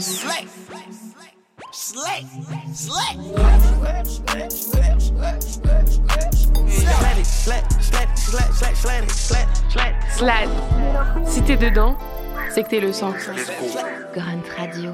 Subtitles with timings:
[0.00, 0.48] Slick.
[1.72, 2.26] Slick.
[2.72, 3.18] Slick.
[10.16, 10.48] Slad.
[11.26, 11.96] Si t'es dedans,
[12.50, 13.12] c'est que t'es le sang.
[14.12, 14.90] Grunt Radio.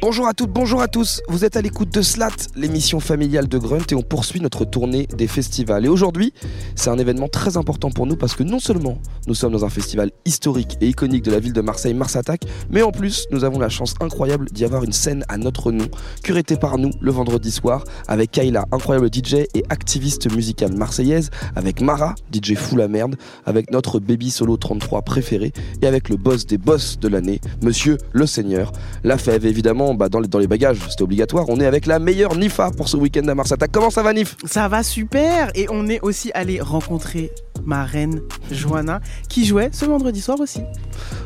[0.00, 1.20] Bonjour à toutes, bonjour à tous.
[1.28, 5.06] Vous êtes à l'écoute de Slat, l'émission familiale de Grunt, et on poursuit notre tournée
[5.06, 5.84] des festivals.
[5.84, 6.32] Et aujourd'hui,
[6.76, 9.68] c'est un événement très important pour nous parce que non seulement nous sommes dans un
[9.68, 13.44] festival historique et iconique de la ville de Marseille, Mars Attack, mais en plus, nous
[13.44, 15.88] avons la chance incroyable d'y avoir une scène à notre nom,
[16.22, 21.82] curatée par nous le vendredi soir, avec Kayla, incroyable DJ et activiste musicale marseillaise, avec
[21.82, 25.52] Mara, DJ fou la merde, avec notre baby solo 33 préféré,
[25.82, 28.72] et avec le boss des boss de l'année, monsieur le Seigneur.
[29.04, 31.44] La fève, évidemment, bah, dans, les, dans les bagages, c'était obligatoire.
[31.48, 33.70] On est avec la meilleure Nifa pour ce week-end à Mars Attack.
[33.72, 34.36] Comment ça va, Nif?
[34.44, 37.30] Ça va super et on est aussi allé rencontrer
[37.64, 40.60] ma reine Johanna qui jouait ce vendredi soir aussi.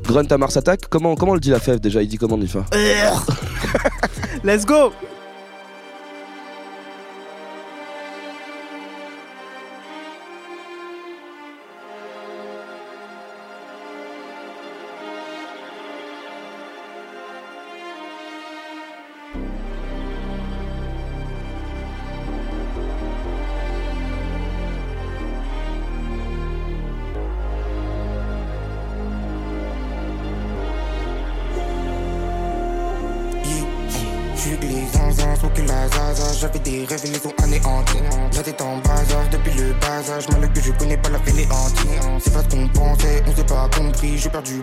[0.04, 2.02] Grunt à Mars Attack, comment, comment le dit la fève déjà?
[2.02, 2.64] Il dit comment, Nifa?
[4.44, 4.92] Let's go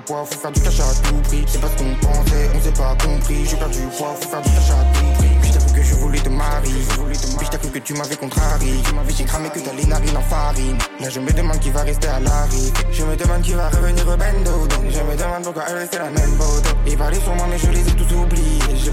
[0.07, 0.76] J'ai perdu poids, faut faire du cash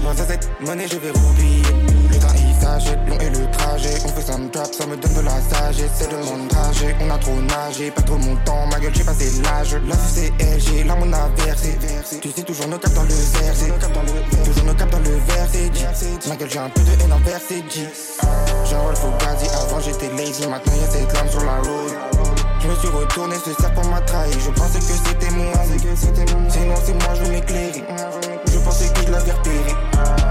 [0.05, 1.63] pense à cette monnaie je vais oublier
[2.09, 5.13] Le il s'achète, long est le trajet On fait ça me trap, ça me donne
[5.13, 5.91] de la sagesse.
[5.95, 9.03] C'est de mon trajet, on a trop nagé Pas trop mon temps, ma gueule j'ai
[9.03, 9.75] passé l'âge.
[9.87, 11.77] La c'est LG, là mon a versé.
[12.21, 13.73] Tu sais toujours nos caps dans le verset
[14.45, 17.61] Toujours nos caps dans le dit Ma gueule j'ai un peu de haine envers c'est
[17.67, 17.87] dit
[18.69, 22.25] Genre il faut gazi, avant j'étais lazy Maintenant y'a cette lame sur la road
[22.65, 24.31] je me suis retourné, ce serpent m'a trahi.
[24.31, 25.53] Je pensais que c'était moi,
[26.49, 27.83] sinon c'est moi, je m'éclairais.
[28.11, 28.14] Je
[28.75, 29.75] pensais que je l'avais repéré.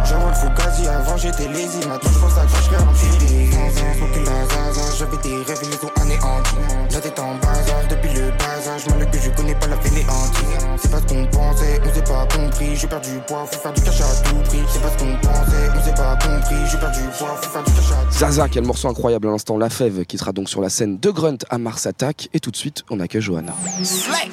[0.05, 1.87] J'envoie le Fugazi, avant j'étais lazy.
[1.89, 3.51] Maintenant je pense à quand je serais empilé.
[3.53, 6.57] Sans aucune la zaza, j'avais des rêves, ils les ont anéantis.
[6.93, 8.87] La tête en bazar, depuis le bas âge.
[8.89, 10.45] Mal que je connais pas la fainéantie.
[10.77, 12.77] C'est pas ce qu'on pensait, on s'est pas compris.
[12.77, 14.63] J'ai perdu poids, faut faire du cash à tout prix.
[14.69, 16.71] C'est pas ce qu'on pensait, on s'est pas compris.
[16.71, 18.19] J'ai perdu poids, faut faire du cash à tout prix.
[18.19, 21.11] Zaza, quel morceau incroyable à l'instant, La Fève, qui sera donc sur la scène de
[21.11, 22.29] Grunt à Mars Attack.
[22.35, 23.55] Et tout de suite, on accueille Johanna.
[23.83, 24.33] Slick.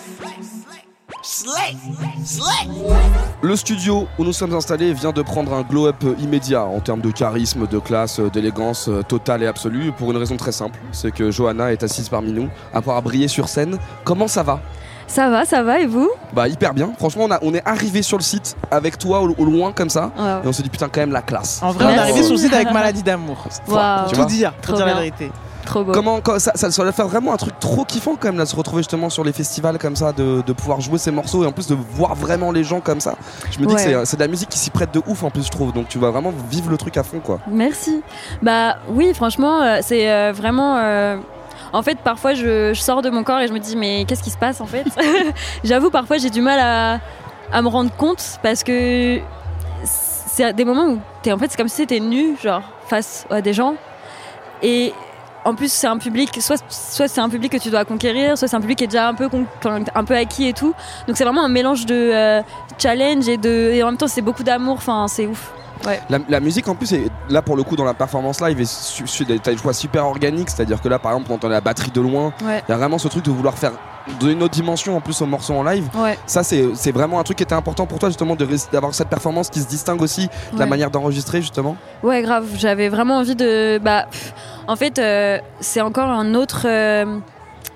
[1.23, 1.77] Slick.
[2.25, 2.69] Slick.
[3.41, 7.11] Le studio où nous sommes installés vient de prendre un glow-up immédiat en termes de
[7.11, 11.29] charisme, de classe, d'élégance euh, totale et absolue, pour une raison très simple, c'est que
[11.29, 13.77] Johanna est assise parmi nous, à pouvoir briller sur scène.
[14.03, 14.61] Comment ça va?
[15.07, 16.09] Ça va, ça va, et vous?
[16.33, 16.91] Bah hyper bien.
[16.97, 19.89] Franchement, on, a- on est arrivé sur le site avec toi au, au loin comme
[19.89, 20.11] ça,
[20.43, 21.59] et on s'est dit putain quand même la classe.
[21.61, 23.37] En vrai, on est arrivé sur le site avec maladie d'amour.
[23.49, 25.31] Tu tout vois dire, dire la vérité.
[25.65, 25.91] Trop beau.
[25.91, 28.43] Comment quand- ça, ça, ça va faire vraiment un truc trop kiffant quand même là,
[28.45, 31.43] de se retrouver justement sur les festivals comme ça, de, de pouvoir jouer ces morceaux
[31.43, 33.15] et en plus de voir vraiment les gens comme ça.
[33.51, 33.85] Je me dis que Ouais.
[33.85, 35.87] c'est- c'est de la musique qui s'y prête de ouf en plus je trouve, donc
[35.87, 37.39] tu vas vraiment vivre le truc à fond quoi.
[37.47, 38.01] Merci.
[38.41, 40.77] Bah oui, franchement, euh, c'est euh, vraiment.
[40.77, 41.17] euh,
[41.73, 44.23] En fait, parfois, je, je sors de mon corps et je me dis, mais qu'est-ce
[44.23, 44.83] qui se passe en fait
[45.63, 46.99] J'avoue, parfois, j'ai du mal à,
[47.55, 49.19] à me rendre compte parce que
[49.85, 53.41] c'est des moments où t'es en fait, c'est comme si t'étais nu, genre face à
[53.41, 53.75] des gens.
[54.63, 54.93] Et
[55.45, 58.47] en plus, c'est un public, soit, soit c'est un public que tu dois conquérir, soit
[58.47, 59.29] c'est un public qui est déjà un peu,
[59.95, 60.73] un peu acquis et tout.
[61.07, 62.41] Donc c'est vraiment un mélange de euh,
[62.77, 64.75] challenge et, de, et en même temps, c'est beaucoup d'amour.
[64.77, 65.51] Enfin, c'est ouf.
[66.09, 69.39] La, la musique en plus, est, là pour le coup dans la performance live, est
[69.41, 71.99] t'as une choix super organique, c'est-à-dire que là par exemple on entend la batterie de
[71.99, 72.61] loin, Ouais.
[72.67, 73.71] il y a vraiment ce truc de vouloir faire
[74.19, 75.89] donner une autre dimension en plus au morceau en live.
[75.97, 76.19] Ouais.
[76.27, 78.35] Ça c'est c'est vraiment un truc qui était important pour toi justement
[78.71, 80.69] d'avoir cette performance qui se distingue aussi de la Ouais.
[80.69, 81.75] manière d'enregistrer justement?
[82.03, 82.45] Ouais, grave.
[82.57, 83.79] J'avais vraiment envie de.
[83.79, 84.33] Bah, pff,
[84.67, 86.63] en fait, euh, c'est encore un autre.
[86.65, 87.19] euh,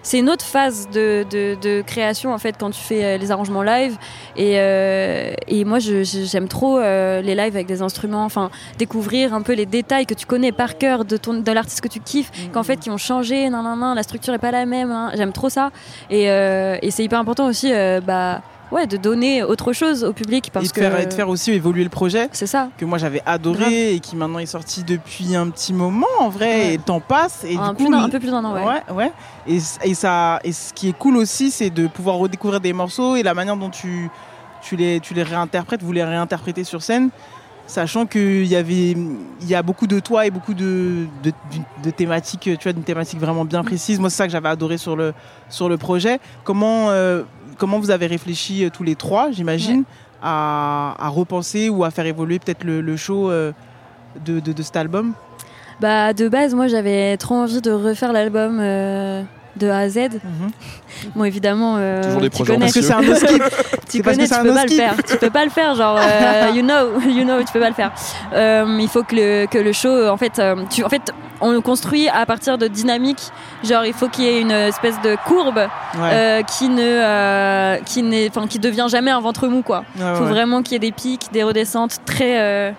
[0.02, 3.32] c'est une autre phase de, de, de création en fait quand tu fais euh, les
[3.32, 3.98] arrangements live
[4.38, 9.42] et, euh, et moi j'aime trop euh, les lives avec des instruments enfin découvrir un
[9.42, 12.32] peu les détails que tu connais par cœur de ton de l'artiste que tu kiffes
[12.54, 15.10] qu'en fait qui ont changé nan, nan, nan, la structure est pas la même hein.
[15.16, 15.72] j'aime trop ça
[16.12, 17.74] et, euh, et c'est hyper important aussi
[18.06, 21.14] bah ouais, de donner autre chose au public parce et de que faire, et de
[21.14, 22.70] faire aussi évoluer le projet c'est ça.
[22.78, 26.46] que moi j'avais adoré et qui maintenant est sorti depuis un petit moment en vrai
[26.46, 26.74] Ouais.
[26.74, 28.54] et le temps passe et un, du coup plus d'un- un peu plus d'un an,
[28.54, 28.64] ouais.
[28.66, 29.12] ouais ouais
[29.48, 33.16] et, et ça et ce qui est cool aussi c'est de pouvoir redécouvrir des morceaux
[33.16, 34.10] et la manière dont tu
[34.62, 37.10] tu les tu les réinterprètes vous les réinterprétez sur scène
[37.68, 42.42] sachant qu'il y avait il y a beaucoup de toi et beaucoup de, de, thématiques
[42.42, 45.14] tu vois d'une thématique vraiment bien précise moi c'est ça que j'avais adoré sur le
[45.50, 47.24] sur le projet comment euh,
[47.58, 49.84] comment vous avez réfléchi euh, tous les trois j'imagine
[50.22, 53.52] à, à repenser ou à faire évoluer peut-être le, le show euh,
[54.26, 55.14] de, de, de cet album?
[55.82, 59.24] Bah de base, moi j'avais trop envie de refaire l'album euh,
[59.58, 60.00] de A à Z.
[61.16, 63.44] Bon évidemment, euh, Toujours des tu projets connais, parce que c'est un no skip
[63.90, 64.96] tu connais, tu peux no pas le faire.
[65.08, 67.76] Tu peux pas le faire, genre euh, you know, you know, tu peux pas le
[67.76, 67.92] faire.
[68.34, 71.12] Euh, il faut que le que le show, en fait, euh, tu, en fait,
[71.42, 73.32] on le construit à partir de dynamiques.
[73.64, 76.10] Genre il faut qu'il y ait une espèce de courbe Ouais.
[76.12, 79.80] euh, qui ne, euh, qui n'est, enfin qui devient jamais un ventre mou quoi.
[79.98, 80.30] Ouais, Il faut ouais.
[80.30, 82.72] vraiment qu'il y ait des pics, des redescentes très, euh,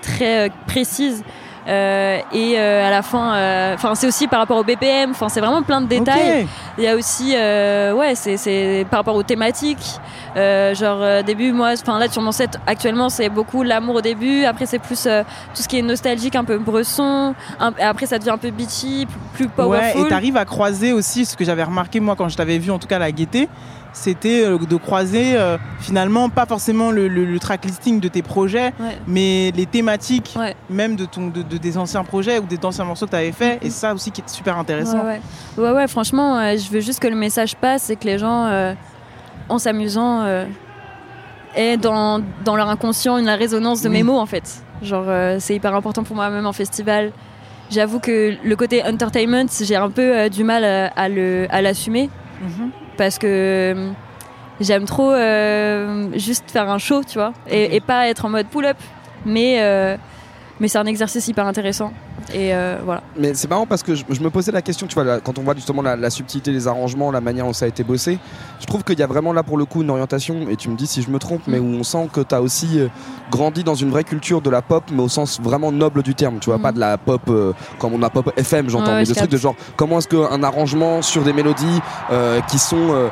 [0.00, 1.22] très euh, précises.
[1.68, 5.10] Euh, et euh, à la fin, euh, enfin c'est aussi par rapport au BPM.
[5.10, 6.46] Enfin c'est vraiment plein de détails.
[6.78, 10.00] Il y a aussi, euh, ouais, c'est, c'est par rapport aux thématiques.
[10.36, 14.00] Euh, genre euh, début, moi, enfin là sur mon set actuellement, c'est beaucoup l'amour au
[14.00, 14.44] début.
[14.44, 15.22] Après c'est plus euh,
[15.54, 17.34] tout ce qui est nostalgique, un peu bresson.
[17.60, 20.06] Un- et après ça devient un peu beachy, plus, plus Ouais, powerful.
[20.06, 22.78] et t'arrives à croiser aussi ce que j'avais remarqué moi quand je t'avais vu en
[22.78, 23.48] tout cas à la gaieté,
[23.92, 28.72] c'était de croiser euh, finalement pas forcément le, le, le track listing de tes projets,
[28.80, 28.96] Ouais.
[29.06, 30.54] mais les thématiques Ouais.
[30.70, 33.58] même de, ton, de, de- des anciens projets ou des anciens morceaux que t'avais fait,
[33.60, 35.04] et ça aussi qui est super intéressant.
[35.04, 35.20] Ouais,
[35.58, 35.64] ouais.
[35.64, 38.46] ouais, ouais, franchement, euh, je veux juste que le message passe et que les gens,
[38.46, 38.72] euh,
[39.52, 40.44] en s'amusant, euh,
[41.54, 43.96] aient dans, dans leur inconscient une résonance de Oui.
[43.98, 44.62] mes mots, en fait.
[44.82, 47.12] Genre, euh, c'est hyper important pour moi, même en festival.
[47.70, 51.62] J'avoue que le côté entertainment, j'ai un peu euh, du mal à, à le- à
[51.62, 52.10] l'assumer
[52.40, 52.70] Mhm.
[52.96, 53.90] parce que euh,
[54.60, 55.12] j'aime trop
[56.18, 58.76] juste faire un show, tu vois, et, et pas être en mode pull-up.
[59.24, 59.96] Mais,
[60.58, 61.92] mais c'est un exercice hyper intéressant.
[62.34, 63.02] Et euh, voilà.
[63.16, 65.38] Mais c'est marrant parce que je, je me posais la question, tu vois, là, quand
[65.38, 68.18] on voit justement la, la subtilité des arrangements, la manière dont ça a été bossé,
[68.60, 70.76] je trouve qu'il y a vraiment là pour le coup une orientation, et tu me
[70.76, 72.88] dis si je me trompe, mais où on sent que tu as aussi euh,
[73.30, 76.38] grandi dans une vraie culture de la pop, mais au sens vraiment noble du terme,
[76.40, 76.62] tu vois, Mhm.
[76.62, 79.30] pas de la pop euh, comme on a pop FM, j'entends, Ouais, mais des trucs
[79.30, 81.80] de genre comment est-ce qu'un arrangement sur des mélodies
[82.48, 83.10] qui sont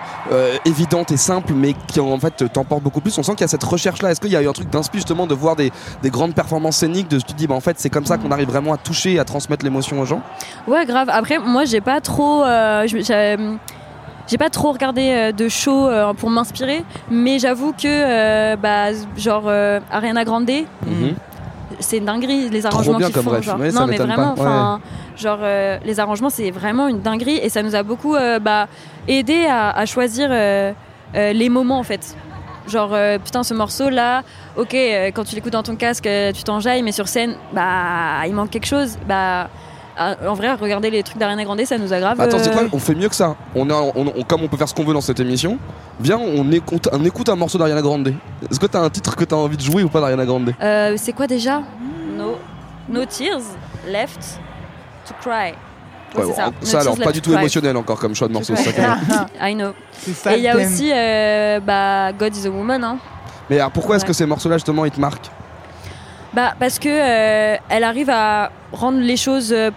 [0.64, 3.48] évidentes et simples, mais qui en fait t'emportent beaucoup plus, on sent qu'il y a
[3.48, 4.10] cette recherche là.
[4.10, 5.72] Est-ce qu'il y a eu un truc d'inspi justement de voir des,
[6.02, 8.30] des grandes performances scéniques, de tu te dis, bah en fait c'est comme ça qu'on
[8.30, 10.20] arrive vraiment à toucher, à transmettre l'émotion aux gens
[10.66, 11.08] Ouais, grave.
[11.12, 12.44] Après, moi, j'ai pas trop.
[12.44, 13.56] euh, je-
[14.28, 18.92] j'ai pas trop regardé euh, de show euh, pour m'inspirer, mais j'avoue que, euh, bah,
[19.16, 20.48] genre, euh, Ariana Grande,
[20.86, 21.14] Mhm.
[21.80, 23.42] c'est une dinguerie, les arrangements qu'ils font.
[23.42, 23.58] genre.
[23.58, 24.36] Ouais, non, mais vraiment,
[25.16, 28.68] genre, euh, les arrangements, c'est vraiment une dinguerie et ça nous a beaucoup bah,
[29.08, 30.30] aidé à, à choisir
[31.14, 32.14] les moments, en fait.
[32.70, 34.22] Genre, euh, putain, ce morceau-là,
[34.56, 38.25] ok, euh, quand tu l'écoutes dans ton casque, euh, tu t'enjailles, mais sur scène, bah,
[38.26, 38.96] il manque quelque chose.
[39.08, 39.49] Bah,
[39.99, 42.20] ah, en vrai, regarder les trucs d'Ariana Grande, ça nous a grave.
[42.20, 43.34] Attends, c'est euh, quoi On fait mieux que ça.
[43.55, 45.58] On a, on- on- comme on peut faire ce qu'on veut dans cette émission,
[46.00, 48.14] viens, on écoute, on écoute un morceau d'Ariana Grande.
[48.50, 50.55] Est-ce que t'as un titre que t'as envie de jouer ou pas d'Ariana Grande?
[50.62, 51.62] Euh, c'est quoi déjà?
[52.17, 52.37] No,
[52.88, 53.43] no tears
[53.90, 54.38] left
[55.06, 55.55] to cry.
[56.14, 56.80] Ouais, Ouais, c'est ça.
[56.80, 58.54] alors pas du to tout émotionnel encore comme choix de morceau.
[58.54, 58.76] est-
[59.40, 59.70] I know.
[60.30, 62.82] Et il y a aussi euh, bah, God is a Woman.
[62.82, 62.98] Hein.
[63.48, 65.30] Mais alors pourquoi est-ce que ces morceaux-là justement ils te marquent?
[66.32, 69.52] Bah, parce que euh, elle arrive à rendre les choses.
[69.52, 69.70] euh,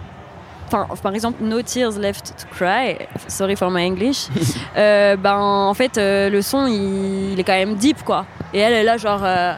[0.66, 2.96] Enfin, par exemple, No Tears Left to Cry.
[3.28, 4.26] Sorry for my English.
[4.76, 8.26] Euh, ben, en fait, euh, le son, il, il est quand même deep, quoi.
[8.52, 9.52] Et elle est là, genre, euh,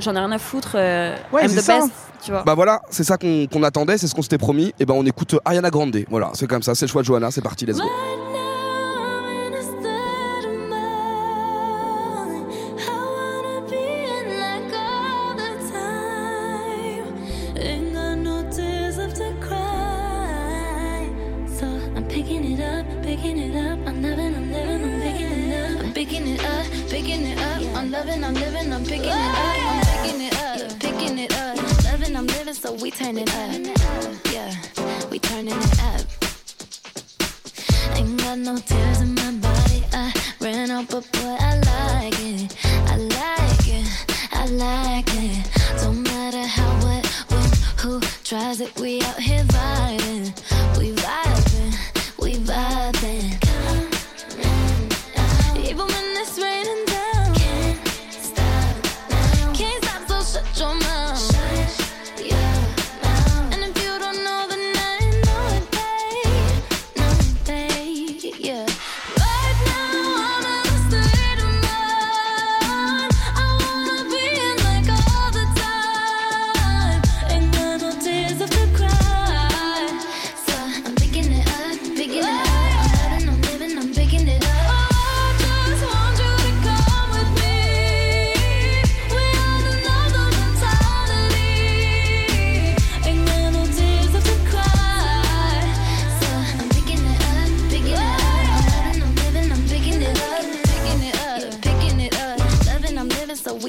[0.00, 0.72] j'en ai rien à foutre.
[0.74, 1.78] euh, Ouais, I'm the ça.
[1.78, 1.92] best,
[2.22, 2.42] tu vois.
[2.44, 4.72] Bah voilà, c'est ça qu'on qu'on attendait, c'est ce qu'on s'était promis.
[4.78, 5.96] Et ben on écoute Ariana Grande.
[6.08, 7.84] Voilà, c'est comme ça, c'est le choix de Johanna, c'est parti, let's go.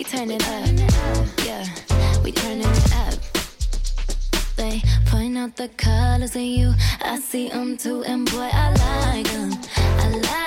[0.03, 1.45] Turn it up.
[1.45, 1.63] Yeah,
[2.23, 3.13] we turning it up.
[4.55, 6.73] They point out the colors of you.
[7.01, 8.69] I see them too, and boy, I
[9.13, 9.53] like them.
[9.77, 10.46] I like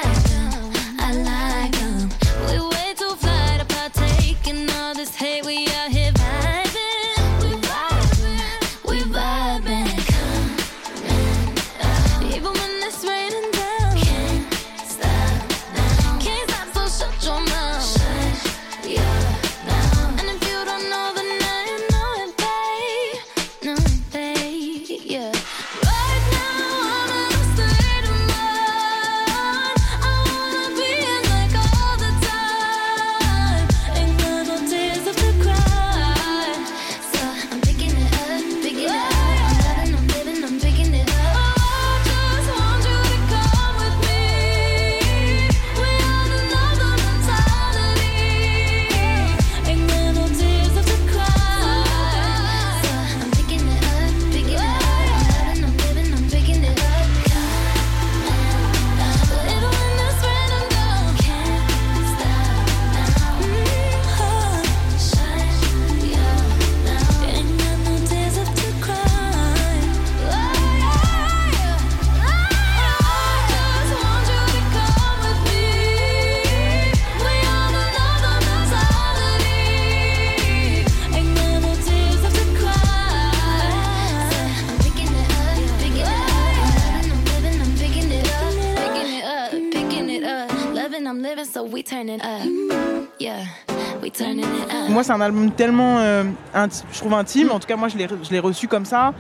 [95.11, 96.23] c'est un album tellement, euh,
[96.55, 97.51] inti- je trouve intime.
[97.51, 99.13] En tout cas, moi, je l'ai, reçu comme ça,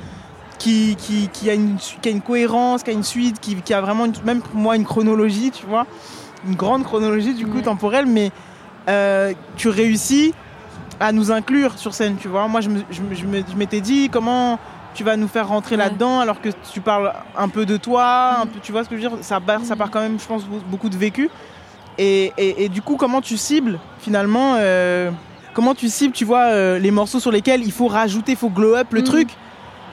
[0.56, 3.74] qui, qui, qui a une, qui a une cohérence, qui a une suite, qui, qui
[3.74, 5.86] a vraiment, une- même pour moi, une chronologie, tu vois,
[6.46, 7.62] une grande chronologie du coup Ouais.
[7.62, 8.30] temporelle, mais
[8.88, 10.32] euh, tu réussis
[11.00, 12.46] à nous inclure sur scène, tu vois.
[12.46, 14.60] Moi, je, me- je je m'étais dit comment
[14.94, 15.82] tu vas nous faire rentrer Ouais.
[15.82, 18.96] là-dedans alors que tu parles un peu de toi, un peu, tu vois ce que
[18.96, 19.18] je veux dire?
[19.22, 21.28] Ça part, ça part quand même, je pense, be- beaucoup de vécu.
[21.98, 25.10] Et, et- et du coup, comment tu cibles finalement euh,
[25.54, 28.50] Comment tu cibles, tu vois, euh, les morceaux sur lesquels il faut rajouter, il faut
[28.50, 29.06] glow up le Mhm.
[29.06, 29.28] truc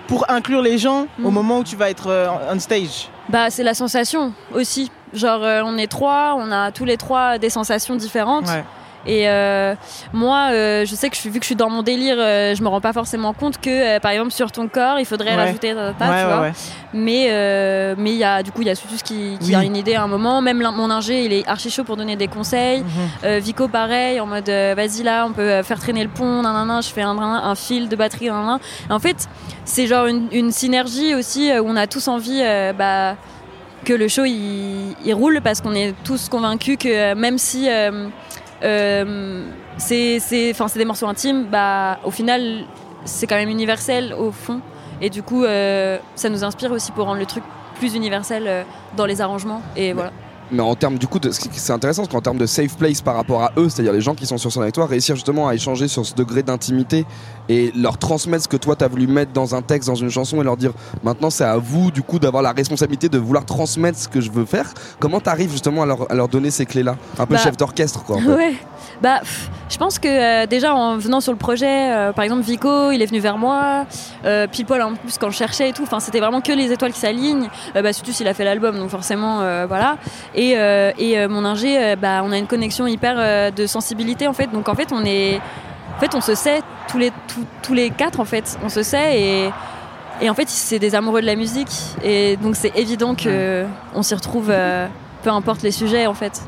[0.08, 1.34] pour inclure les gens au Mhm.
[1.34, 3.10] moment où tu vas être euh, on stage?
[3.30, 4.92] Bah, c'est la sensation aussi.
[5.14, 8.46] Genre, euh, on est trois, on a tous les trois des sensations différentes.
[8.48, 8.64] Ouais.
[9.06, 9.74] Et euh,
[10.12, 12.62] moi, euh, je sais que je vu que je suis dans mon délire, euh, je
[12.63, 15.36] me rends pas forcément compte que, euh, par exemple, sur ton corps, il faudrait Ouais.
[15.46, 16.42] rajouter ta, ta, Ouais, tu ouais, vois.
[16.42, 16.51] ouais.
[16.94, 19.56] Mais mais il y a du coup il y a Sutus qui, qui Oui.
[19.56, 20.42] a une idée à un moment.
[20.42, 22.84] Même mon ingé, il est archi chaud pour donner des conseils.
[23.24, 23.38] Mhm.
[23.39, 27.01] Vico pareil en mode vas-y là on peut faire traîner le pont nanana je fais
[27.01, 28.60] un, un fil de batterie nanana.
[28.89, 29.27] Et en fait
[29.66, 32.42] c'est genre une, une synergie aussi où on a tous envie
[32.77, 33.16] bah,
[33.86, 37.68] que le show il, il roule parce qu'on est tous convaincus que même si
[38.62, 41.46] c'est enfin c'est des morceaux intimes.
[41.46, 42.66] Bah au final
[43.06, 44.62] c'est quand même universel au fond.
[45.02, 47.44] Et du coup euh, ça nous inspire aussi pour rendre le truc
[47.76, 48.64] plus universel euh,
[48.96, 49.62] dans les arrangements.
[49.76, 50.12] Et voilà
[50.51, 52.77] Mais en termes du coup, de, ce qui- c'est intéressant parce qu'en termes de safe
[52.77, 55.16] place par rapport à eux, c'est-à-dire les gens qui sont sur scène avec toi, réussir
[55.16, 57.06] justement à échanger sur ce degré d'intimité
[57.50, 60.39] et leur transmettre ce que toi t'as voulu mettre dans un texte, dans une chanson
[60.42, 60.72] et leur dire
[61.04, 64.32] maintenant c'est à vous du coup d'avoir la responsabilité de vouloir transmettre ce que je
[64.32, 64.74] veux faire.
[65.00, 66.96] Comment t'arrives justement à leur, à leur donner ces clés-là?
[67.20, 68.16] Un peu Bah, chef d'orchestre quoi.
[68.18, 68.27] En fait.
[68.38, 68.56] Ouais.
[69.01, 72.42] Bah, pff, je pense que euh, déjà en venant sur le projet, euh, par exemple
[72.42, 73.86] Vico, il est venu vers moi,
[74.25, 75.84] euh, pile poil en plus quand je cherchais et tout.
[75.84, 77.50] Enfin, c'était vraiment que les étoiles qui s'alignent.
[77.75, 79.38] Euh, bah, surtout s'il a fait l'album, donc forcément,
[79.68, 79.98] voilà.
[80.34, 84.48] Et, et mon ingé, bah, on a une connexion hyper de sensibilité en fait.
[84.48, 85.39] Donc en fait, on est,
[85.96, 88.84] en fait, on se sait tous les tous, tous les quatre en fait, on se
[88.84, 89.50] sait et
[90.20, 91.70] et en fait, c'est des amoureux de la musique
[92.04, 94.51] et donc c'est évident que on s'y retrouve.
[95.24, 96.42] peu importe les sujets en fait.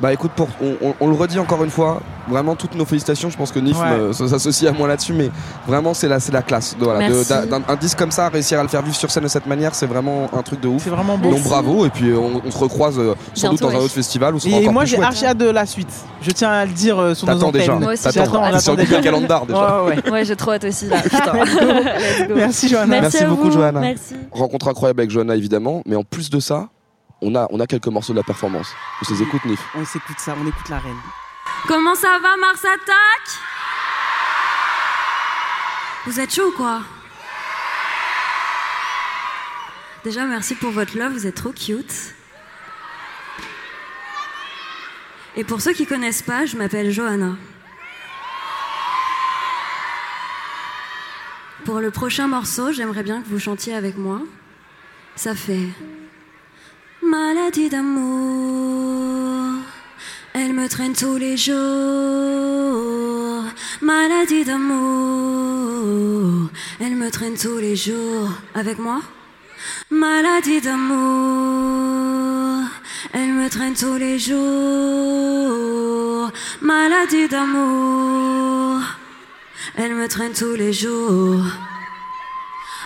[0.00, 3.30] Bah écoute, pour, on, on- on le redit encore une fois, vraiment toutes nos félicitations.
[3.30, 3.86] Je pense que Nif Ouais.
[3.90, 5.28] euh, s'associe à moi là-dessus, mais
[5.66, 6.76] vraiment c'est la, c'est la classe.
[6.78, 7.28] De, voilà, de- Merci.
[7.30, 9.46] d'un- d'un- un disque comme ça, réussir à le faire vivre sur scène de cette
[9.46, 10.84] manière, c'est vraiment un truc de ouf.
[10.84, 13.64] c'est vraiment beau Donc bravo, et puis euh, on, on se recroise euh, sans Bientôt,
[13.64, 15.50] doute dans un autre festival où ce sera et encore moi j'ai archi hâte de
[15.50, 15.88] la suite
[16.22, 18.24] je tiens à le dire euh, sur nos antennes déjà, Moi aussi, t'attends.
[18.44, 19.00] j'attends, sur déjà.
[19.00, 19.82] Calendar déjà.
[19.82, 20.10] Ouais, ouais, ouais.
[20.12, 20.98] Ouais, j'ai trop hâte aussi là.
[21.02, 21.32] Putain.
[21.44, 22.34] Let's go.
[22.36, 23.50] merci Johanna Merci à beaucoup.
[23.50, 23.80] Johanna.
[23.80, 24.14] Merci.
[24.30, 26.68] Rencontre incroyable avec Johanna évidemment, mais en plus de ça,
[27.20, 28.74] on a, on a quelques morceaux de la performance.
[29.02, 29.60] On les écoute Nif.
[29.74, 30.96] on s'écoute ça on écoute la reine
[31.66, 33.40] Comment ça va, Mars Attack?
[36.06, 36.82] Vous êtes chaud ou quoi?
[40.04, 42.14] Déjà, merci pour votre love, vous êtes trop cute.
[45.36, 47.36] Et pour ceux qui connaissent pas, je m'appelle Johanna.
[51.64, 54.20] Pour le prochain morceau, j'aimerais bien que vous chantiez avec moi.
[55.16, 55.68] Ça fait
[57.02, 59.54] Maladie d'amour,
[60.34, 61.54] elle me traîne tous les jours.
[63.80, 64.80] Maladie d'amour,
[66.80, 69.00] elle me traîne tous les jours avec moi?
[69.90, 70.98] Maladie d'amour,
[73.12, 74.38] elle me traîne tous les jours.
[76.60, 78.80] Maladie d'amour,
[79.76, 81.44] elle me traîne tous les jours.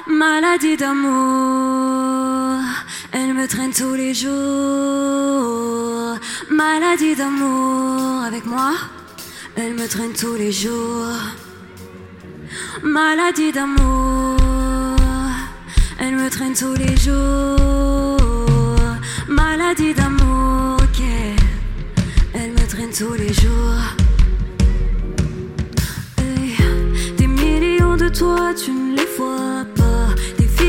[0.08, 2.60] Maladie d'amour,
[3.12, 4.32] elle me traîne tous les jours.
[6.50, 8.72] Maladie d'amour avec moi,
[9.56, 11.06] elle me traîne tous les jours.
[12.82, 14.36] Maladie d'amour,
[16.00, 17.78] elle me traîne tous les jours.
[19.28, 21.02] Maladie d'amour, ok,
[22.34, 23.82] elle me traîne tous les jours.
[27.16, 29.64] Des millions de toi, tu ne les vois.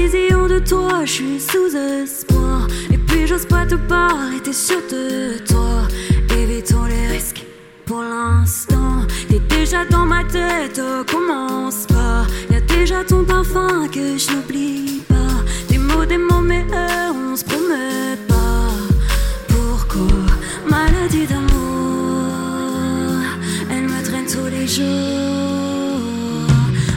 [0.03, 2.67] De toi, je suis sous espoir.
[2.91, 5.87] Et puis j'ose pas te parler, t'es sûr de toi.
[6.37, 7.45] Évitons les risques
[7.85, 9.07] pour l'instant.
[9.29, 12.27] T'es déjà dans ma tête, oh, commence pas.
[12.51, 15.15] Y a déjà ton parfum que je n'oublie pas.
[15.69, 18.73] Des mots, des mots, mais euh, on se promet pas.
[19.47, 20.17] Pourquoi
[20.69, 22.29] Maladie d'amour,
[23.71, 24.83] elle me traîne tous les jours.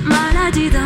[0.04, 0.85] Maladie d'amour,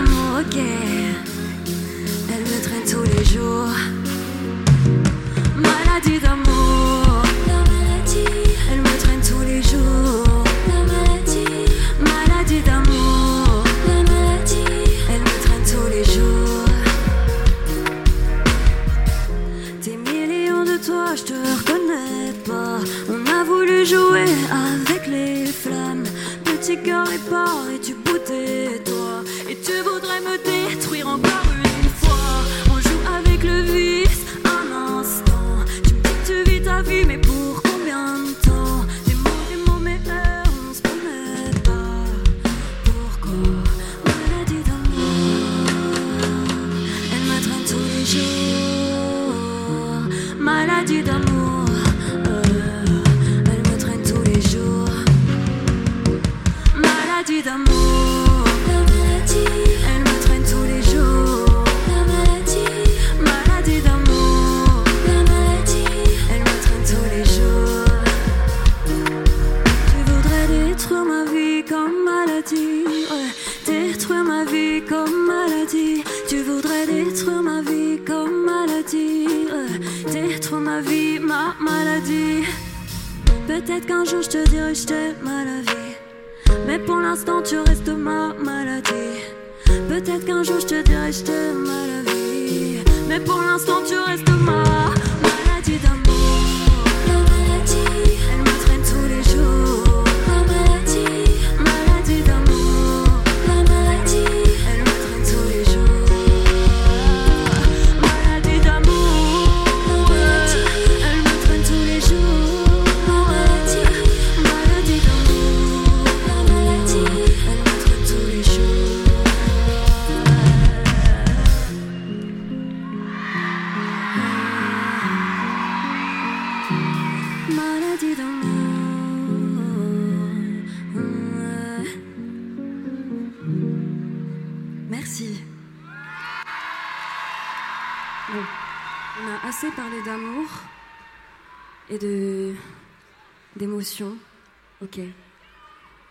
[144.83, 144.99] Ok.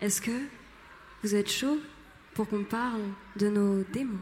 [0.00, 0.30] Est-ce que
[1.22, 1.78] vous êtes chaud
[2.34, 3.02] pour qu'on parle
[3.36, 4.18] de nos démons?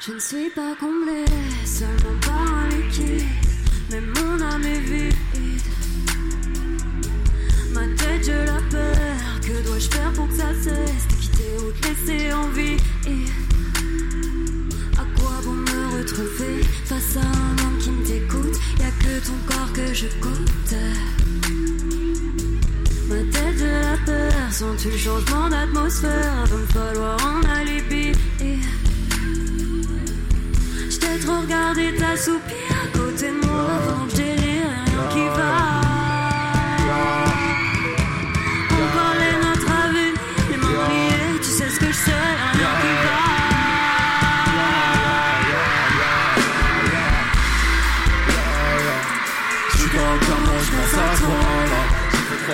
[0.00, 1.26] Je ne suis pas comblée
[1.66, 3.28] seulement par un liquide,
[3.90, 5.14] mais mon âme est vide.
[7.74, 9.09] Ma tête, je la perds.
[9.50, 12.76] Que dois-je faire pour que ça cesse de quitter ou te laisser en vie
[14.96, 19.34] À quoi bon me retrouver face à un homme qui me t'écoute Y'a que ton
[19.48, 20.74] corps que je goûte.
[23.08, 24.52] Ma tête, je la perds.
[24.52, 28.12] Sens-tu le changement d'atmosphère Va me falloir un alibi.
[30.90, 35.49] Je t'ai trop regardé t'assoupir à côté de moi avant que délire, rien qui va.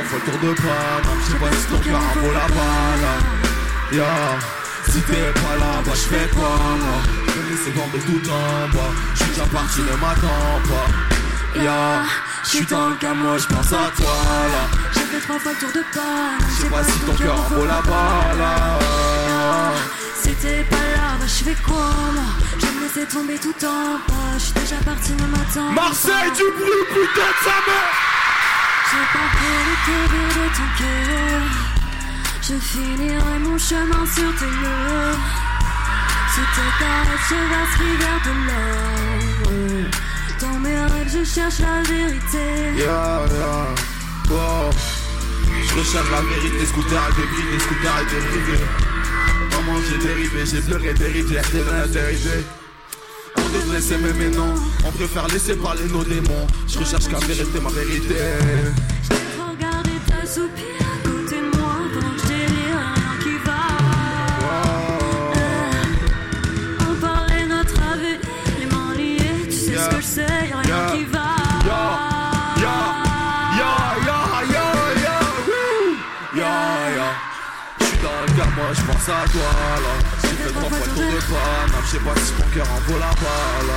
[0.06, 3.06] Fois le tour de Paname, je sais pas si ton cœur en vaut la balle.
[3.92, 4.38] Yeah.
[4.90, 6.98] Si t'es pas là, bah je fais quoi moi?
[7.26, 12.02] Je me laisser tomber tout en bas Je suis déjà parti, ne m'attends pas Ya
[12.44, 14.16] Je suis dans le cas, moi je pense à toi
[14.52, 16.46] là J'ai fait trois fois le tour de panne.
[16.48, 19.72] Je sais pas si ton cœur en vaut la balle là
[20.22, 22.24] Si t'es pas là, bah je fais quoi moi?
[22.58, 24.38] Je me laisser tomber tout en bas.
[24.38, 25.82] Je suis déjà parti, ne m'attends pas.
[25.82, 28.15] Marseille du bruit, putain de sa mère
[28.88, 29.28] J'ai peur
[29.68, 31.42] de tomber de ton cœur.
[32.40, 35.22] Je finirai mon chemin sur tes murs.
[36.32, 39.90] Sous tes caresses, je rivière de l'or.
[40.40, 42.46] Dans mes rêves, je cherche la vérité.
[42.76, 43.54] Ya, ya,
[44.30, 44.70] wow
[45.68, 48.64] Je recherche la vérité, scooter et débris, des scooters et dérivés
[49.50, 51.86] Maman j'ai dérivé, j'ai pleuré des rivières, des reins
[54.18, 54.54] mais non,
[54.84, 56.46] on préfère laisser parler nos démons.
[56.68, 58.14] Je recherche qu'à vérité, ma vérité.
[59.38, 63.62] Regardez ta soupir à côté de moi je délire, rien qui va.
[66.80, 68.18] On parlait notre avenir,
[68.58, 71.36] les mains liées, tu sais ce que je sais, y'a rien qui va.
[71.66, 71.82] Ya,
[72.62, 72.76] ya,
[73.58, 73.72] ya,
[74.06, 74.18] ya,
[74.52, 74.66] ya,
[75.04, 76.38] ya, wouh.
[76.38, 76.52] ya,
[76.96, 77.08] ya
[77.80, 79.50] J'suis dans le cas, moi j'pense à toi
[79.82, 80.05] là
[80.60, 83.72] trois fois le tour de Paname, j'sais pas si ton cœur en vaut la balle.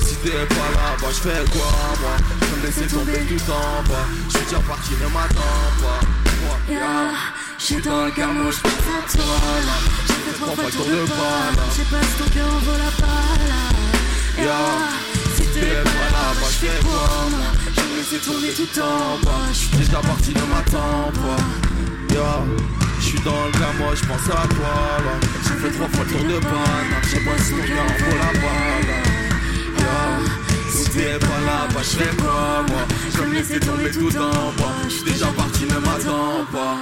[0.00, 2.16] Si t'es pas là, bah j'fais quoi moi?
[2.40, 4.06] J'vais me laisser tomber tout en bas.
[4.28, 6.00] J'suis déjà parti, ne m'attends pas.
[6.42, 7.10] Moi, Yeah.
[7.58, 9.24] J'suis dans le cas, moi j'pense à toi.
[9.66, 9.76] là.
[10.06, 11.56] J'ai fait trois fois le tour de balle.
[11.70, 14.44] Je sais pas si ton cœur en vaut la balle.
[14.44, 14.58] ya
[15.36, 17.46] Si t'es pas là, bah j'fais quoi moi?
[17.74, 19.52] Je me laisser tomber tout en bas.
[19.52, 21.42] J'suis Déjà parti, ne m'attends pas
[22.96, 25.14] Ya, j'suis dans le moi j'pense à toi là.
[25.42, 28.90] J'ai fait trois fois le tour de Paname, j'sais pas si ton vaut la balle.
[29.78, 30.18] Ya,
[30.70, 32.82] si t'es pas là, bah j'fais quoi moi?
[33.12, 34.74] Je vais me laisser tomber tout en bas.
[34.88, 36.76] J'suis déjà parti, ne m'attends pas.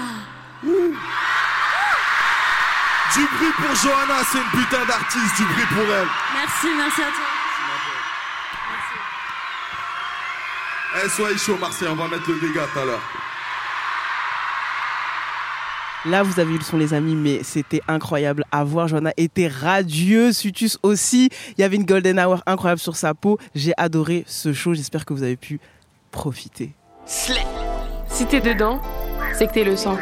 [3.14, 6.08] Du bruit pour Johanna, c'est une putain d'artiste, du bruit pour elle.
[6.34, 7.24] Merci, merci à toi.
[11.04, 13.23] Eh, soyez chaud Marseille, on va mettre le dégât tout à l'heure
[16.06, 18.88] Là, vous avez eu le son, les amis, mais c'était incroyable à voir.
[18.88, 20.36] Johanna était radieuse.
[20.36, 21.30] Sutus aussi.
[21.56, 23.38] Il y avait une golden hour incroyable sur sa peau.
[23.54, 24.74] J'ai adoré ce show.
[24.74, 25.60] J'espère que vous avez pu
[26.10, 26.72] profiter.
[27.06, 28.80] Si t'es dedans,
[29.32, 29.96] c'est que t'es le sang.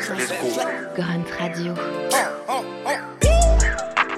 [0.97, 1.73] Grunt Radio.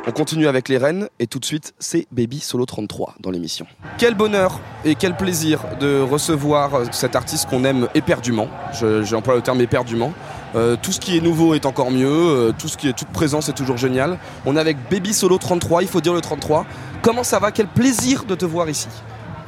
[0.07, 3.67] On continue avec les reines et tout de suite c'est Baby Solo 33 dans l'émission.
[3.97, 8.49] Quel bonheur et quel plaisir de recevoir euh, cet artiste qu'on aime éperdument.
[8.75, 10.13] Je- J'emploie le terme éperdument.
[10.55, 13.09] Euh, tout ce qui est nouveau est encore mieux, euh, tout ce qui est toute
[13.09, 14.19] présence est toujours génial.
[14.47, 16.65] On est avec Baby Solo 33, il faut dire le 33.
[17.03, 17.51] Comment ça va?
[17.51, 18.87] Quel plaisir de te voir ici.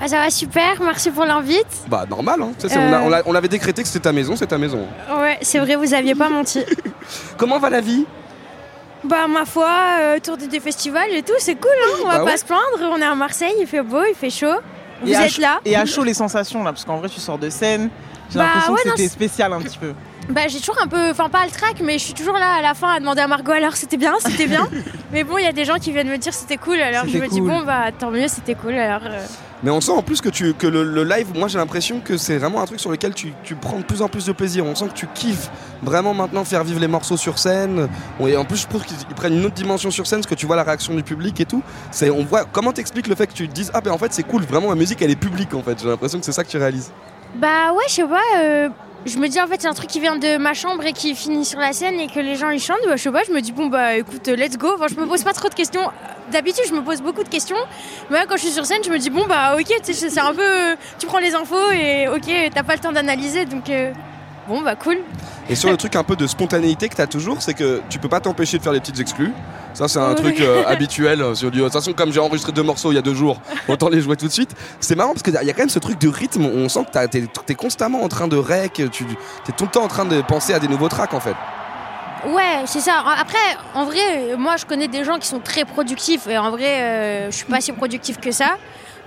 [0.01, 1.67] Ah, ça va super, merci pour l'invite.
[1.89, 2.51] Bah normal, hein.
[2.59, 3.03] Ça, c'est- on a- Euh.
[3.05, 4.85] on l'a- on l'avait décrété que c'était ta maison, c'est ta maison.
[5.21, 6.61] Ouais, c'est vrai, vous aviez pas menti.
[7.39, 8.05] Comment va la vie?
[9.05, 12.25] Bah, ma foi, euh, autour des festivals et tout, c'est cool, hein on va Bah
[12.25, 12.37] pas ouais.
[12.37, 12.91] se plaindre.
[12.93, 14.57] On est à Marseille, il fait beau, il fait chaud.
[15.03, 17.09] Vous Et à êtes chaud- là Et à chaud les sensations là, parce qu'en vrai,
[17.09, 17.89] tu sors de scène.
[18.31, 19.93] J'ai Bah l'impression ouais, que c'était c'est- spécial un petit peu.
[20.29, 21.11] Bah, j'ai toujours un peu.
[21.11, 23.29] Enfin, pas le track, mais je suis toujours là à la fin à demander à
[23.29, 24.69] Margot alors c'était bien, c'était bien.
[25.13, 27.17] mais bon, il y a des gens qui viennent me dire c'était cool, alors je
[27.19, 28.75] me dis bon, bah tant mieux, c'était cool.
[28.75, 29.03] Alors.
[29.05, 29.25] euh,
[29.63, 32.17] Mais on sent en plus que, tu, que le, le live, moi j'ai l'impression que
[32.17, 34.67] c'est vraiment un truc sur lequel tu, tu prends de plus en plus de plaisir.
[34.67, 35.49] On sent que tu kiffes
[35.83, 37.89] vraiment maintenant faire vivre les morceaux sur scène.
[38.21, 40.35] Et en plus, je trouve qu'ils ils prennent une autre dimension sur scène, parce que
[40.35, 41.63] tu vois la réaction du public et tout.
[41.93, 44.13] C'est, on voit, comment t'expliques le fait que tu te dises Ah, ben en fait
[44.13, 45.79] c'est cool, vraiment la musique elle est publique en fait.
[45.81, 46.91] J'ai l'impression que c'est ça que tu réalises.
[47.37, 48.21] Bah ouais, je sais pas.
[48.43, 48.69] euh,
[49.07, 51.15] je me dis en fait c'est un truc qui vient de ma chambre et qui
[51.15, 52.85] finit sur la scène et que les gens ils chantent.
[52.87, 53.23] Bah je sais pas.
[53.27, 54.73] Je me dis bon bah écoute, let's go.
[54.75, 55.89] Enfin, je me pose pas trop de questions.
[56.33, 57.57] D'habitude je me pose beaucoup de questions.
[58.11, 60.35] Mais là, quand je suis sur scène, je me dis bon bah ok, c'est un
[60.35, 60.77] peu.
[60.99, 63.93] Tu prends les infos et ok, t'as pas le temps d'analyser donc euh,
[64.49, 64.99] bon bah cool.
[65.49, 67.99] Et sur le truc un peu de spontanéité que tu as toujours, c'est que tu
[67.99, 69.33] peux pas t'empêcher de faire des petites exclus.
[69.75, 71.59] Ça, c'est un truc euh, habituel euh, sur du.
[71.59, 74.01] De toute façon, comme j'ai enregistré deux morceaux il y a deux jours, autant les
[74.01, 74.55] jouer tout de suite.
[74.81, 76.47] C'est marrant parce qu'il y a quand même ce truc de rythme.
[76.47, 79.85] On sent que t'es es constamment en train de rec, tu es tout le temps
[79.85, 81.37] en train de penser à des nouveaux tracks en fait.
[82.25, 83.05] Ouais, c'est ça.
[83.19, 83.39] Après,
[83.75, 84.01] en vrai,
[84.33, 87.37] euh, moi, je connais des gens qui sont très productifs et en vrai, euh, je
[87.37, 88.57] suis pas si productif que ça.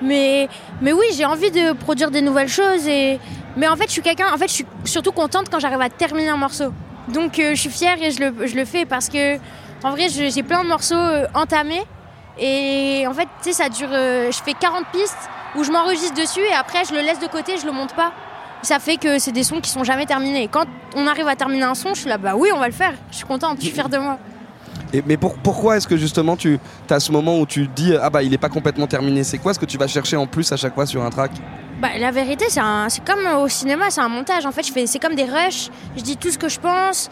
[0.01, 0.47] Mais,
[0.81, 3.19] mais oui, j'ai envie de produire des nouvelles choses et
[3.57, 4.27] mais en fait, je suis quelqu'un.
[4.33, 6.71] En fait, je suis surtout contente quand j'arrive à terminer un morceau.
[7.09, 9.37] Donc, euh, je suis fière et je le, je le fais parce que
[9.83, 11.83] en vrai, j'ai plein de morceaux euh, entamés
[12.37, 13.89] et en fait, tu sais, ça dure.
[13.91, 15.17] euh, je fais 40 pistes
[15.55, 18.13] où je m'enregistre dessus et après, je le laisse de côté, je le monte pas.
[18.61, 20.43] Ça fait que c'est des sons qui sont jamais terminés.
[20.43, 22.67] Et quand on arrive à terminer un son, je suis là, bah oui, on va
[22.67, 22.93] le faire.
[23.09, 24.17] Je suis contente, je suis fière de moi.
[24.93, 28.09] Et, mais pour- pourquoi est-ce que justement tu as ce moment où tu dis Ah
[28.09, 29.23] bah il est pas complètement terminé?
[29.23, 31.31] C'est quoi ce que tu vas chercher en plus à chaque fois sur un track?
[31.81, 32.59] Bah, la vérité, c'est
[33.05, 34.45] comme au cinéma, c'est un montage.
[34.45, 35.69] En fait, c'est comme des rushs.
[35.95, 37.09] Je dis tout ce que je pense.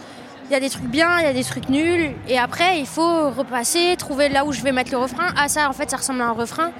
[0.49, 2.11] il y a des trucs bien, il y a des trucs nuls.
[2.27, 5.27] Et après, il faut repasser, trouver là où je vais mettre le refrain.
[5.37, 6.71] Ah, ça, en fait, ça ressemble à un refrain.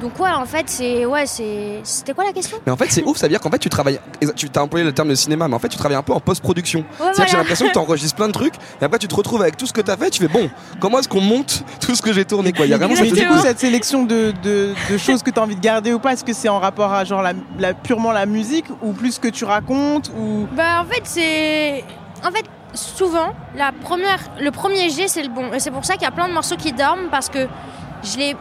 [0.00, 1.06] Donc, ouais, en fait, c'est.
[1.06, 1.80] Ouais, c'est.
[1.82, 2.58] C'était quoi la question?
[2.66, 3.98] Mais en fait, c'est ouf, ça veut dire qu'en fait, tu travailles.
[4.36, 6.20] Tu as employé le terme de cinéma, mais en fait, tu travailles un peu en
[6.20, 6.84] post-production.
[6.98, 9.40] C'est-à-dire que j'ai l'impression que tu enregistres plein de trucs, et après, tu te retrouves
[9.40, 11.94] avec tout ce que tu as fait, tu fais bon, comment est-ce qu'on monte tout
[11.94, 12.66] ce que j'ai tourné, quoi?
[12.66, 15.30] Il y a vraiment Mais cette du coup, cette sélection de, de- de choses que
[15.30, 17.32] tu as envie de garder ou pas, est-ce que c'est en rapport à genre la,
[17.58, 20.46] la- purement la musique ou plus ce que tu racontes ou?
[20.54, 21.84] Bah, en fait, c'est.
[22.22, 24.18] En fait, souvent, la première...
[24.40, 25.52] le premier G, c'est le bon.
[25.54, 27.46] Et c'est pour ça qu'il y a plein de morceaux qui dorment parce que
[28.02, 28.36] je l'ai.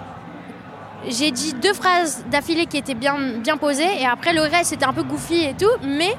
[1.07, 4.85] J'ai dit deux phrases d'affilée qui étaient bien, bien posées et après le reste c'était
[4.85, 6.15] un peu goofy et tout, mais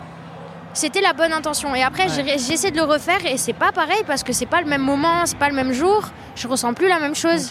[0.72, 1.74] c'était la bonne intention.
[1.74, 4.60] Et après j'ai- j'essaie de le refaire et c'est pas pareil parce que c'est pas
[4.60, 7.50] le même moment, c'est pas le même jour, je ressens plus la même chose.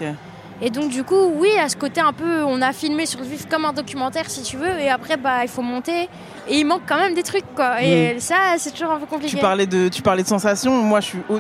[0.62, 3.26] Et donc du coup, oui, à ce côté un peu, on a filmé sur le
[3.26, 6.04] vif comme un documentaire si tu veux, et après bah il faut monter
[6.48, 7.82] et il manque quand même des trucs quoi.
[7.84, 9.36] Et ça c'est toujours un peu compliqué.
[9.36, 10.72] tu parlais de tu parlais de sensations.
[10.82, 11.40] Moi, je suis, au-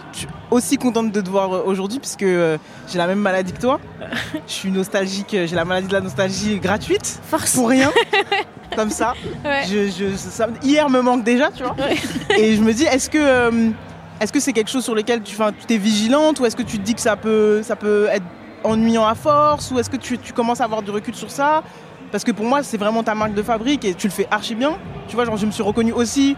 [0.51, 2.58] aussi contente de te voir euh, aujourd'hui puisque euh,
[2.91, 3.80] j'ai la même maladie que toi.
[4.47, 5.34] je suis nostalgique.
[5.34, 7.19] euh, J'ai la maladie de la nostalgie gratuite
[7.56, 7.91] pour rien,
[8.75, 9.13] comme ça.
[9.45, 9.62] Ouais.
[9.69, 11.75] Je, je- ça- hier me manque déjà, tu vois.
[12.38, 13.69] Et je me dis, est-ce que euh,
[14.19, 15.36] est-ce que c'est quelque chose sur lequel tu,
[15.67, 18.25] tu es vigilante ou est-ce que tu te dis que ça peut, ça peut être
[18.65, 21.63] ennuyant à force ou est-ce que tu, commences à avoir du recul sur ça?
[22.12, 24.56] Parce que pour moi, c'est vraiment ta marque de fabrique et tu le fais archi
[24.56, 24.78] bien.
[25.12, 26.36] Vois, genre, je me suis reconnue aussi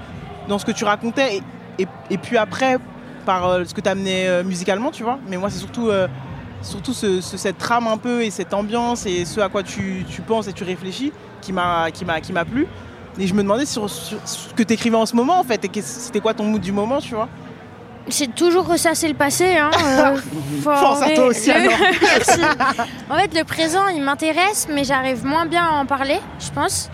[0.48, 1.42] dans ce que tu racontais
[1.80, 2.78] et, puis après,
[3.26, 5.20] par euh, ce que tu amené musicalement, tu vois.
[5.28, 6.08] Mais moi, c'est surtout, euh,
[6.62, 10.64] cette trame un peu et cette ambiance et ce à quoi tu, penses et tu
[10.64, 11.12] réfléchis
[11.42, 12.68] qui m'a plu.
[13.20, 15.82] Et je me demandais sur, ce que tu écrivais en ce moment en fait et
[15.82, 17.28] c'était quoi ton mood du moment, tu vois?
[18.10, 19.58] C'est toujours ressasser le passé.
[19.58, 19.70] Hein.
[19.84, 20.16] euh,
[20.64, 21.70] faut Force à toi aussi, le-.
[22.02, 22.42] Merci.
[23.10, 26.90] En fait, le présent, il m'intéresse, mais j'arrive moins bien à en parler, je pense.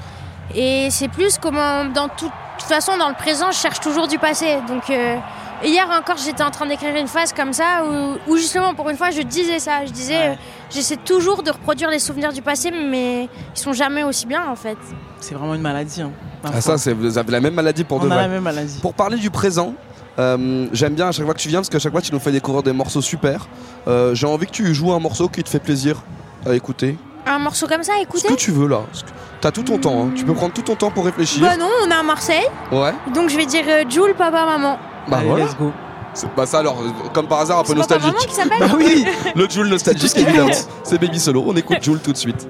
[0.56, 4.58] Et c'est plus comment, dans toute façon, dans le présent, je cherche toujours du passé.
[4.68, 5.18] Donc, euh,
[5.64, 8.98] hier encore, j'étais en train d'écrire une phase comme ça, où, où justement, pour une
[8.98, 9.86] fois, je disais ça.
[9.86, 10.34] Je disais, euh,
[10.72, 13.24] j'essaie toujours de reproduire les souvenirs du passé, mais
[13.56, 14.78] ils sont jamais aussi bien, en fait.
[15.20, 16.02] C'est vraiment une maladie.
[16.02, 16.12] hein,
[16.44, 18.24] Ah, ça, c'est- vous avez la même maladie pour On de a vrai.
[18.24, 18.80] la même maladie.
[18.82, 19.74] Pour parler du présent,
[20.20, 22.20] euh, j'aime bien à chaque fois que tu viens parce qu'à chaque fois tu nous
[22.20, 23.48] fais découvrir des morceaux super.
[23.88, 26.02] Euh, J'ai envie que tu joues un morceau qui te fait plaisir
[26.46, 26.98] à écouter.
[27.26, 28.28] Un morceau comme ça, Ce écoutez.
[28.28, 28.82] que tu veux là.
[28.92, 29.10] Ce que-
[29.42, 30.12] T'as tout ton temps, hein.
[30.16, 31.42] tu peux prendre tout ton temps pour réfléchir.
[31.42, 32.94] Bah non, on est à Marseille, Ouais.
[33.14, 34.78] donc je vais dire euh, Jules, papa, maman.
[35.10, 35.46] Bah Allez, voilà.
[35.46, 35.72] let's go.
[36.14, 38.30] C'est- Bah ça alors, euh, comme par hasard, un peu C'est papa, maman nostalgique.
[38.30, 39.06] qui s'appelle Bah oui.
[39.36, 40.52] Le Joule nostalgique évidemment.
[40.84, 42.48] C'est Baby Solo, on écoute Joule tout de suite.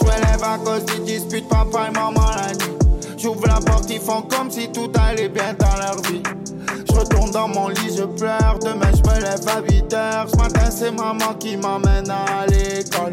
[0.00, 2.73] Je me lève à cause des disputes, papa et maman la nuit.
[3.24, 6.22] J'ouvre la porte, ils font comme si tout allait bien dans leur vie.
[6.86, 8.58] Je retourne dans mon lit, je pleure.
[8.60, 10.26] Demain, je me lève à 8 heures.
[10.30, 13.12] Ce matin, c'est maman qui m'emmène à l'école.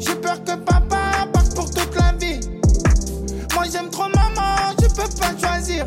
[0.00, 2.40] J'ai peur que papa parte pour toute la vie.
[3.54, 5.84] Moi, j'aime trop maman, je peux pas choisir.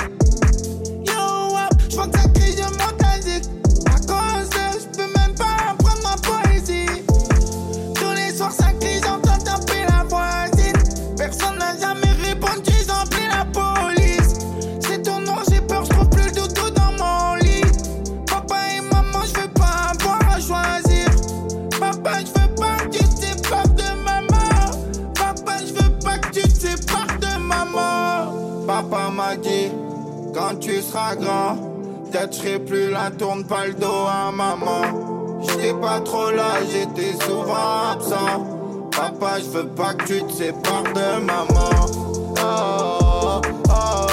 [1.06, 1.58] Yo,
[1.90, 2.39] je que
[30.40, 31.56] quand tu seras grand,
[32.06, 35.42] peut-être je plus là, tourne pas le dos à maman.
[35.42, 38.90] J'étais pas trop là, j'étais souvent absent.
[38.92, 41.70] Papa, je veux pas que tu te sépares de maman.
[42.42, 44.09] Oh, oh, oh,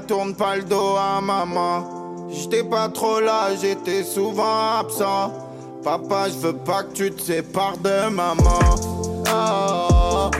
[0.00, 2.28] tourne pas le dos à maman.
[2.28, 5.32] J'étais pas trop là, j'étais souvent absent.
[5.84, 8.58] Papa, je veux pas que tu te sépares de maman.
[9.28, 10.30] Oh,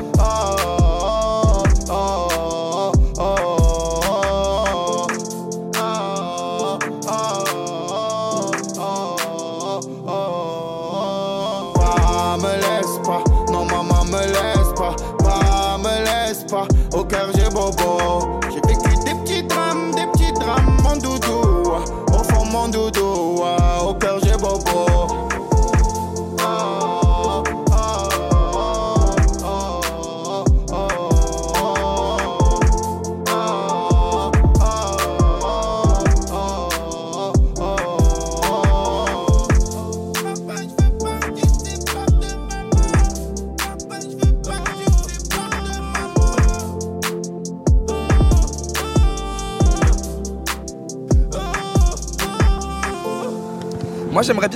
[12.57, 18.41] laisse pas, non maman me laisse pas, pas me laisse pas, au cœur j'ai bobo.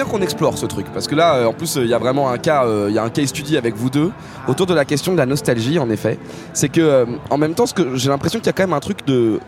[0.09, 2.31] Qu'on explore ce truc parce que là euh, en plus euh, il y a vraiment
[2.31, 4.11] un cas euh, il y a un case study avec vous deux
[4.47, 6.19] autour de la question de la nostalgie en effet.
[6.53, 8.81] C'est que en même temps ce que j'ai l'impression qu'il y a quand même un
[8.81, 9.41] truc de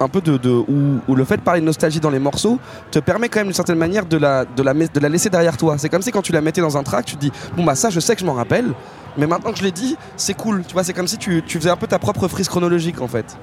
[0.00, 2.58] un peu de, de où, le fait de parler de nostalgie dans les morceaux
[2.90, 5.78] te permet quand même d'une certaine manière de la, de, la, laisser derrière toi.
[5.78, 7.90] C'est comme si quand tu la mettais dans un track, tu dis bon bah ça
[7.90, 8.72] je sais que je m'en rappelle,
[9.16, 10.64] mais maintenant que je l'ai dit, c'est cool.
[10.66, 13.08] Tu vois, c'est comme si tu, tu faisais un peu ta propre frise chronologique en
[13.08, 13.36] fait.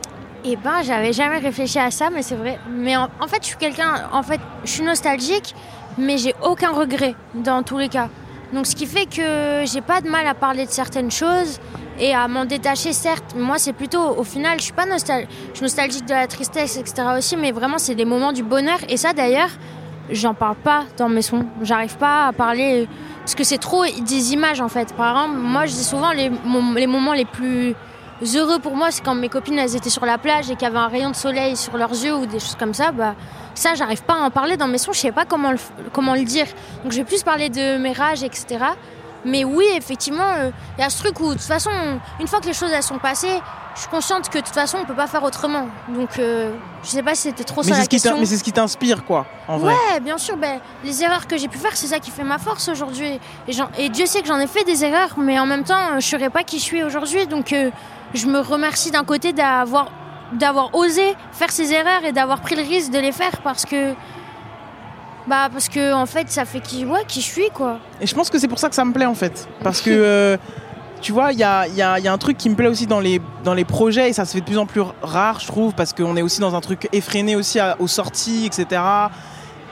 [0.44, 2.60] Eh ben, j'avais jamais réfléchi à ça, mais c'est vrai.
[2.70, 4.10] Mais en, en fait, je suis quelqu'un.
[4.12, 5.56] En fait, je suis nostalgique,
[5.98, 8.10] mais j'ai aucun regret dans tous les cas.
[8.54, 11.60] Donc, ce qui fait que j'ai pas de mal à parler de certaines choses
[12.00, 13.36] et à m'en détacher, certes.
[13.36, 17.04] Moi, c'est plutôt, au final, je suis pas nostalgique de la tristesse, etc.
[17.18, 18.80] aussi, mais vraiment, c'est des moments du bonheur.
[18.90, 19.52] Et ça, d'ailleurs,
[20.10, 21.46] j'en parle pas dans mes sons.
[21.62, 24.94] J'arrive pas à parler parce que c'est trop des images en fait.
[24.94, 26.30] Par exemple, moi, je dis souvent les
[26.88, 27.76] moments les plus
[28.36, 30.72] heureux pour moi, c'est quand mes copines elles étaient sur la plage et qu'il y
[30.72, 32.92] avait un rayon de soleil sur leurs yeux ou des choses comme ça.
[32.92, 33.16] Bah,
[33.54, 35.58] ça, j'arrive pas à en parler dans mes sons, je sais pas comment le,
[35.94, 36.48] comment le dire.
[36.84, 38.66] Donc, je vais plus parler de mes rages, etc.
[39.24, 41.70] Mais oui, effectivement, euh, il y a ce truc où, de toute façon,
[42.20, 43.40] une fois que les choses elles sont passées,
[43.76, 45.68] je suis consciente que de toute façon, on peut pas faire autrement.
[45.88, 48.18] Donc, euh, je sais pas si c'était trop Mais ça la question.
[48.20, 49.74] mais c'est ce qui t'inspire, quoi, en vrai.
[49.74, 50.36] Ouais, bien sûr.
[50.38, 53.20] Ben, les erreurs que j'ai pu faire, c'est ça qui fait ma force aujourd'hui.
[53.78, 56.08] Et Dieu sait que j'en ai fait des erreurs, mais en même temps, euh, je
[56.08, 57.28] serais pas qui je suis aujourd'hui.
[57.28, 57.70] Donc, euh,
[58.14, 59.92] je me remercie d'un côté d'avoir
[60.34, 63.94] d'avoir osé faire ces erreurs et d'avoir pris le risque de les faire parce que
[65.28, 68.16] bah parce que en fait ça fait qui ouais qui je suis quoi Et je
[68.16, 69.48] pense que c'est pour ça que ça me plaît en fait.
[69.64, 70.38] Parce que, euh,
[71.02, 73.20] tu vois, il y a, y a- un truc qui me plaît aussi dans les,
[73.44, 75.94] dans les projets et ça se fait de plus en plus rare, je trouve, parce
[75.94, 78.82] qu'on est aussi dans un truc effréné aussi aux sorties, etc.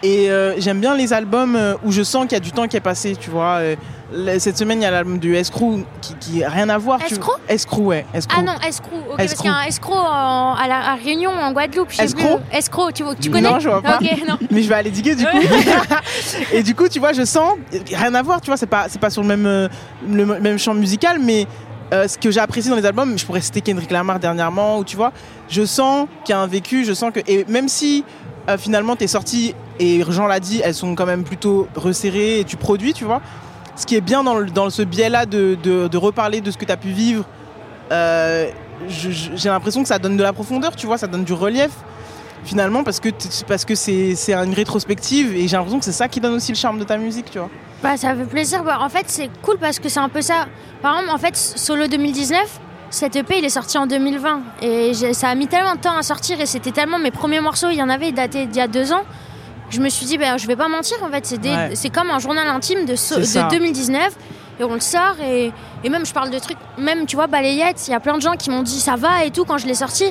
[0.02, 2.68] Et euh, j'aime bien les albums euh, où je sens qu'il y a du temps
[2.68, 3.60] qui est passé, tu vois.
[3.60, 3.76] Euh,
[4.40, 7.00] cette semaine, il y a l'album du Escrew qui, qui a rien à voir.
[7.06, 7.34] tu- Escrew?
[7.48, 8.06] Escrew, ouais.
[8.14, 8.38] Escrew.
[8.40, 11.30] ah non escroc ok parce qu'il y a un escroc en- à la à Réunion
[11.32, 14.00] en Guadeloupe Escroc escroc tu, vois- tu connais Non, je vois pas.
[14.28, 15.38] non Mais je vais aller diguer du coup.
[16.54, 17.54] et du coup, tu vois, je sens
[17.94, 19.70] rien à voir, tu vois, c'est pas c'est pas sur le même
[20.10, 21.46] le même champ musical, mais
[21.94, 24.84] euh, ce que j'ai apprécié dans les albums, je pourrais citer Kendrick Lamar dernièrement, ou
[24.84, 25.12] tu vois,
[25.50, 28.04] je sens qu'il y a un vécu, je sens que et même si
[28.50, 32.44] euh, finalement tes sorties et Jean l'a dit, elles sont quand même plutôt resserrées et
[32.44, 33.22] tu produis, tu vois.
[33.76, 36.90] Ce qui est bien dans, ce biais-là de, reparler de ce que tu as pu
[36.90, 37.26] vivre,
[37.92, 38.50] euh,
[38.88, 41.72] j'ai l'impression que ça donne de la profondeur, tu vois, ça donne du relief
[42.44, 43.10] finalement parce que
[43.76, 46.86] c'est une rétrospective et j'ai l'impression que c'est ça qui donne aussi le charme de
[46.86, 47.50] ta musique, tu vois.
[47.84, 48.64] Bah ça fait plaisir.
[48.64, 50.48] Bah, en fait c'est cool parce que c'est un peu ça.
[50.82, 52.60] Par exemple en fait Solo 2019,
[52.92, 56.02] cet EP il est sorti en 2020 et ça a mis tellement de temps à
[56.04, 58.68] sortir et c'était tellement mes premiers morceaux, il y en avait datés d'il y a
[58.68, 59.04] deux ans.
[59.70, 61.72] Je me suis dit ben je vais pas mentir en fait c'est des- Ouais.
[61.76, 63.44] c'est comme un journal intime de, so- C'est ça.
[63.44, 64.14] de 2019
[64.60, 65.52] et on le sort et,
[65.84, 68.22] et même je parle de trucs même tu vois balayette il y a plein de
[68.22, 70.06] gens qui m'ont dit ça va et tout quand je l'ai sorti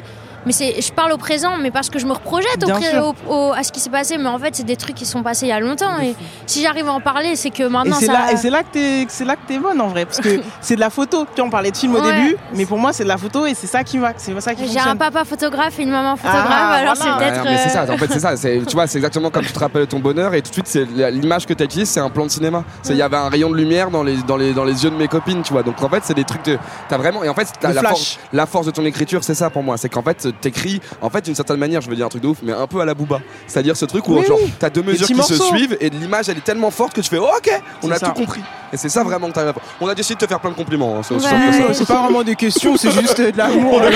[0.46, 2.90] mais c'est je parle au présent mais parce que je me reprojette au Bien pré-
[2.90, 3.14] sûr.
[3.28, 5.22] au- au- à ce qui s'est passé mais en fait c'est des trucs qui sont
[5.22, 6.14] passés il y a longtemps et
[6.46, 8.62] si j'arrive à en parler c'est que Et maintenant c'est ça là, et c'est là
[8.62, 11.26] que t'es, c'est là que t'es bonne en vrai, parce que c'est de la photo.
[11.34, 12.12] Tu on parlait de film au Ouais.
[12.12, 14.54] début, mais pour moi c'est de la photo et c'est ça qui va, c'est ça
[14.54, 17.12] qui j'ai un papa photographe et une maman photographe Ah, alors voilà.
[17.18, 18.98] c'est peut-être Ouais, mais c'est ça, euh, en fait c'est ça, c'est- tu vois, c'est
[18.98, 21.62] exactement comme tu te rappelles ton bonheur et tout de suite c'est l'image que tu
[21.62, 22.64] as utilisée, c'est un plan de cinéma.
[22.82, 24.90] C'est- Il y avait un rayon de lumière dans les, dans, les, dans les yeux
[24.90, 25.62] de mes copines, tu vois.
[25.62, 26.58] Donc en fait c'est des trucs de,
[26.88, 29.50] t'as vraiment et en fait t'as la, force, la force de ton écriture, c'est ça
[29.50, 32.08] pour moi, c'est qu'en fait t'écris, en fait d'une certaine manière, je veux dire un
[32.08, 33.20] truc de ouf, mais un peu à la booba.
[33.46, 36.38] C'est-à-dire ce truc où Oui, genre t'as deux mesures qui se suivent et l'image elle
[36.38, 37.50] est tellement forte que tu fais oh, ok,
[37.82, 38.06] on a ça.
[38.08, 38.40] tout compris.
[38.72, 40.54] Et c'est ça vraiment que t'arrives à On a décidé de te faire plein de
[40.56, 40.96] compliments.
[40.98, 41.86] hein, c'est Ouais.
[41.86, 43.80] pas vraiment des questions, c'est juste de l'amour.
[43.80, 43.86] De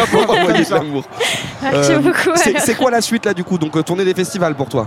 [0.70, 1.05] l'amour.
[1.62, 2.62] merci Euh, beaucoup c'est- alors.
[2.62, 3.59] C'est quoi la suite là du coup?
[3.59, 4.86] Donc euh, tourner des festivals pour toi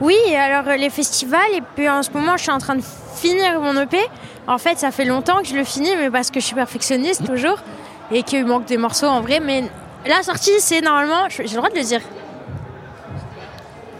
[0.00, 2.82] Oui, alors euh, les festivals, et puis en ce moment, je suis en train de
[3.16, 3.98] finir mon EP.
[4.46, 7.24] En fait, ça fait longtemps que je le finis, mais parce que je suis perfectionniste
[7.24, 7.58] toujours,
[8.12, 9.40] et qu'il manque des morceaux en vrai.
[9.40, 9.64] Mais
[10.06, 12.00] la sortie, c'est normalement, j'ai le droit de le dire,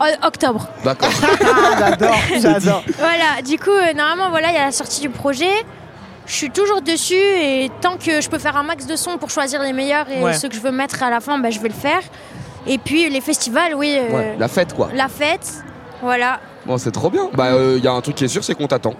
[0.00, 0.66] O- octobre.
[0.84, 1.08] D'accord.
[1.78, 2.82] j'adore, j'adore.
[2.98, 5.50] Voilà, du coup, euh, normalement, voilà, il y a la sortie du projet.
[6.26, 9.30] Je suis toujours dessus et tant que je peux faire un max de sons pour
[9.30, 10.32] choisir les meilleurs et Ouais.
[10.34, 12.00] ceux que je veux mettre à la fin, bah, je vais le faire.
[12.66, 13.94] Et puis les festivals, oui.
[13.96, 14.88] euh, Ouais, la fête quoi.
[14.94, 15.52] la fête,
[16.02, 16.40] voilà.
[16.66, 17.28] Bon, c'est trop bien.
[17.34, 18.94] Bah, il y a un truc qui est sûr, c'est qu'on t'attend.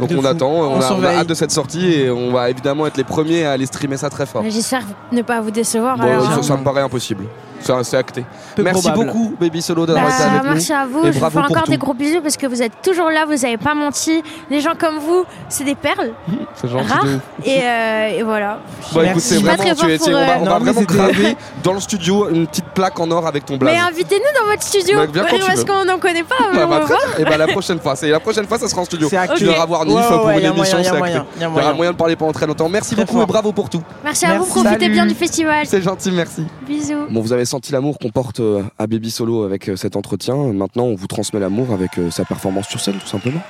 [0.00, 0.26] Donc De on fou.
[0.26, 1.16] attend, on, On a, on a surveille.
[1.16, 4.10] hâte de cette sortie et on va évidemment être les premiers à aller streamer ça
[4.10, 4.42] très fort.
[4.48, 4.82] J'espère
[5.12, 5.96] ne pas vous décevoir.
[5.96, 7.24] Bon, alors, ça, ça me paraît impossible.
[7.60, 8.24] C'est acté.
[8.56, 9.06] Peu Merci probable.
[9.12, 10.48] beaucoup, Baby Solo, d'avoir Bah, été avec nous.
[10.50, 11.70] merci à vous, Et je vous fais encore tout.
[11.70, 14.22] des gros bisous parce que vous êtes toujours là, vous n'avez pas menti.
[14.50, 16.12] Les gens comme vous, c'est des perles
[16.54, 17.04] C'est gentil rares.
[17.04, 17.20] de ouf.
[17.44, 18.58] Et, euh, et voilà.
[18.94, 21.36] Bah écoute, Je c'est vraiment, très tu es, on va, euh, on va vraiment graver
[21.62, 23.74] dans le studio une petite plaque en or avec ton blaze.
[23.74, 26.34] Mais invitez-nous dans votre studio Bah, quand tu parce qu'on n'en connaît pas.
[26.54, 27.00] Bah, on bah, va très voir.
[27.16, 27.26] bien.
[27.26, 29.08] Et bah la prochaine fois, c'est la prochaine fois, ça sera en studio.
[29.36, 30.98] Tu devras voir Nif pour une y a moyen, émission, y a c'est acté.
[30.98, 31.92] moyen, y a Il y aura moyen.
[31.92, 32.68] de parler pendant très longtemps.
[32.68, 33.82] Merci beaucoup et bravo pour tout.
[34.02, 35.66] Merci à vous, profitez bien du festival.
[35.66, 36.44] C'est gentil, merci.
[36.66, 37.06] Bisous.
[37.10, 40.36] Bon, vous avez senti l'amour qu'on porte euh, à Baby Solo avec euh, cet entretien.
[40.52, 43.40] Maintenant, on vous transmet l'amour avec euh, sa performance sur scène, tout simplement.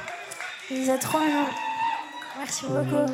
[0.71, 1.45] Vous êtes trop mignons.
[2.39, 3.13] Merci beaucoup.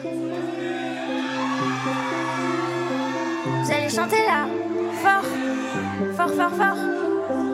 [3.65, 4.47] Vous allez chanter là
[5.03, 5.25] Fort
[6.17, 6.77] Fort, fort, fort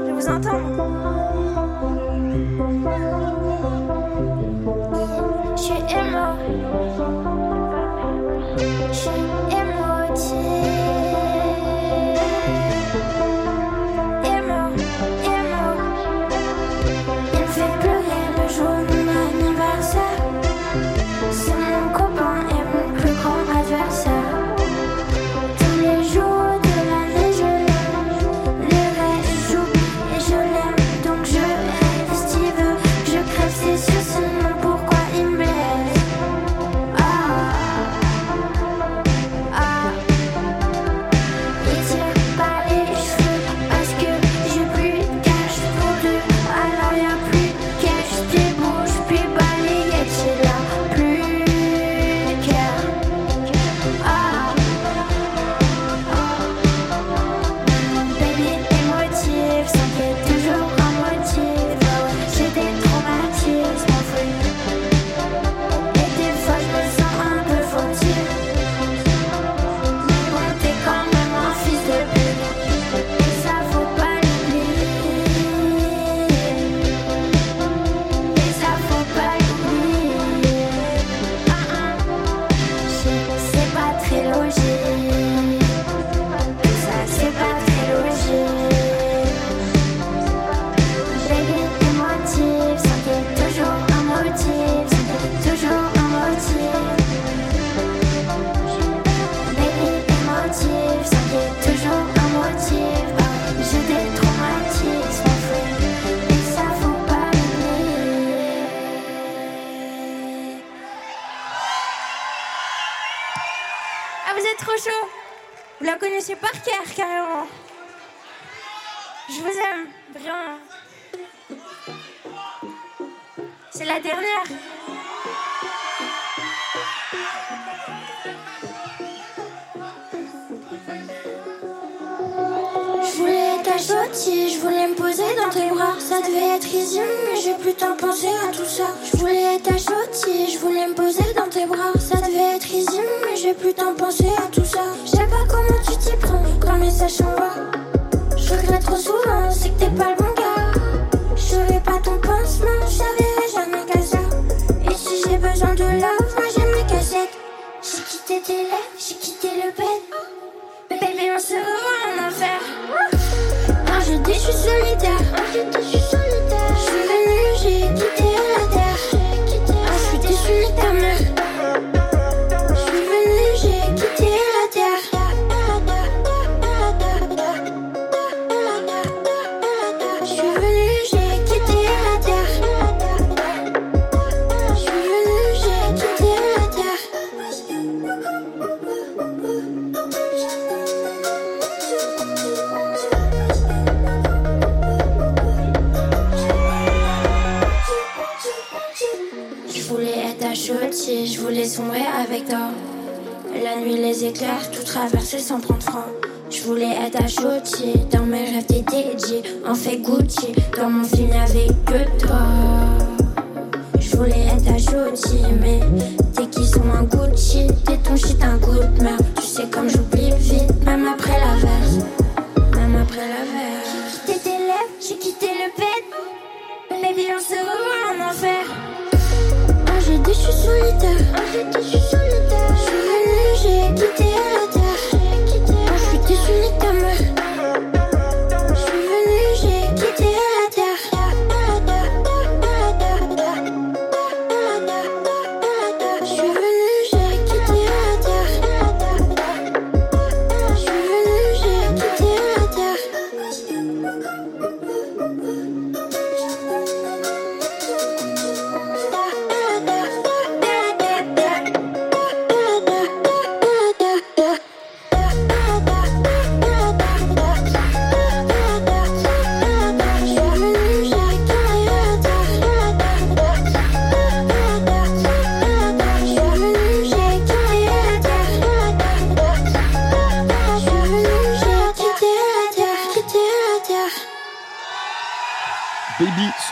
[0.06, 0.60] Je vous entends.
[5.56, 6.26] Je suis émo.
[8.88, 9.10] Je suis
[9.56, 10.51] émotive.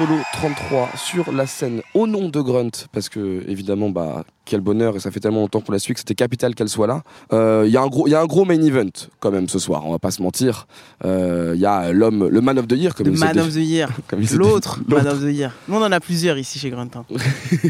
[0.01, 4.97] Solo 33 sur la scène au nom de Grunt parce que évidemment bah quel bonheur
[4.97, 7.03] et ça fait tellement longtemps qu'on la suit que c'était capital qu'elle soit là.
[7.33, 8.91] Euh, Il y a un gros il y a un gros main event
[9.21, 10.67] quand même ce soir on va pas se mentir.
[11.05, 13.51] Euh, Il y a l'homme le man of the year comme Le il man of
[13.55, 13.89] the year.
[14.35, 15.53] L'autre man of the year.
[15.69, 16.91] Nous, on en a plusieurs ici chez Grunt.
[16.97, 17.05] hein.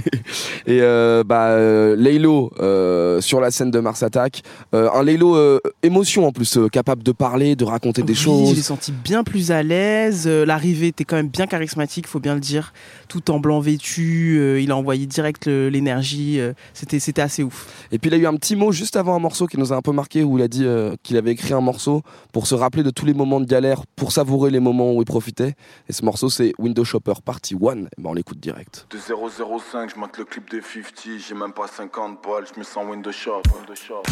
[0.67, 4.43] Et euh, bah euh, Laylo euh, sur la scène de Mars Attack,
[4.75, 8.19] Euh, un Laylo euh, émotion en plus euh, capable de parler, de raconter des Oui,
[8.19, 8.55] Je choses.
[8.57, 10.25] l'ai senti bien plus à l'aise.
[10.27, 12.73] Euh, L'arrivée était quand même bien charismatique, faut bien le dire.
[13.09, 16.41] Tout en blanc vêtu, euh, il a envoyé direct l'énergie.
[16.75, 17.87] C'était c'était assez ouf.
[17.93, 19.77] Et puis il a eu un petit mot juste avant un morceau qui nous a
[19.77, 22.03] un peu marqué où il a dit euh, qu'il avait écrit un morceau
[22.33, 25.07] pour se rappeler de tous les moments de galère, pour savourer les moments où il
[25.07, 25.55] profitait.
[25.89, 27.59] Et ce morceau c'est Window Shopper Party 1.
[27.59, 28.87] Et ben on l'écoute direct.
[28.91, 32.65] De 005, je mate le clip de 50, j'ai même pas 50 balles, je me
[32.65, 33.43] sens window shop.
[33.57, 34.03] Window shop.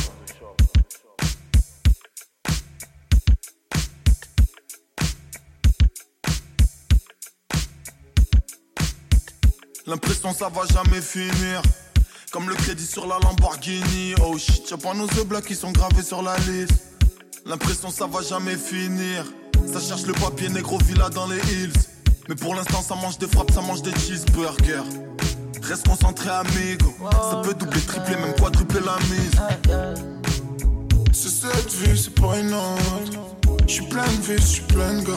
[9.89, 11.63] L'impression ça va jamais finir.
[12.31, 14.15] Comme le crédit sur la Lamborghini.
[14.23, 16.75] Oh shit, y'a pas nos blocs qui sont gravés sur la liste.
[17.47, 19.25] L'impression ça va jamais finir.
[19.73, 21.73] Ça cherche le papier négro villa dans les hills.
[22.29, 24.83] Mais pour l'instant ça mange des frappes, ça mange des cheeseburgers.
[25.63, 26.95] Reste concentré amigo.
[27.13, 30.07] Ça peut doubler, tripler, même quadrupler la mise.
[31.13, 33.21] C'est cette vie, c'est pas une autre.
[33.67, 35.11] J'suis plein de vie, j'suis plein de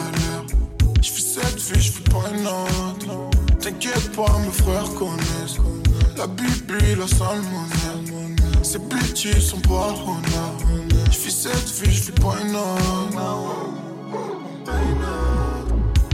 [1.02, 1.08] galères.
[1.08, 3.30] J'fais cette vie, j'fais pas une autre.
[3.60, 5.58] T'inquiète pas, mes frères connaissent.
[6.16, 8.36] La Bibi, la salmonelle.
[8.62, 11.10] Ces petits sont pas honnêtes.
[11.10, 13.18] J'fais cette vie, j'fais pas une autre.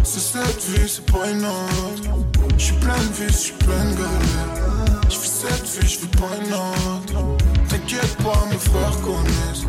[0.05, 2.27] C'est cette vie, c'est pas une autre.
[2.57, 5.01] J'suis plein de vie, j'suis plein de galères.
[5.11, 7.37] J'fais cette vie, j'fais pas une autre.
[7.69, 9.67] T'inquiète pas, mes frères connaissent.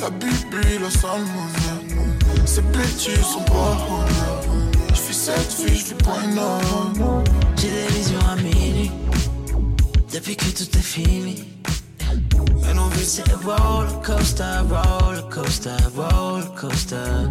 [0.00, 1.94] La Bibi, la salmonelle.
[2.46, 4.43] Ces petits sont pas honnêtes.
[5.24, 5.94] Vie.
[7.56, 8.90] J'ai des visions à minuit
[10.12, 11.44] Depuis que tout est fini.
[12.68, 17.30] Et nos vies c'est roller coaster, roller coaster, roller coaster.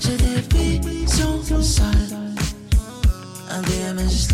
[0.00, 2.34] J'ai des visions sales.
[3.50, 4.32] Un DM is just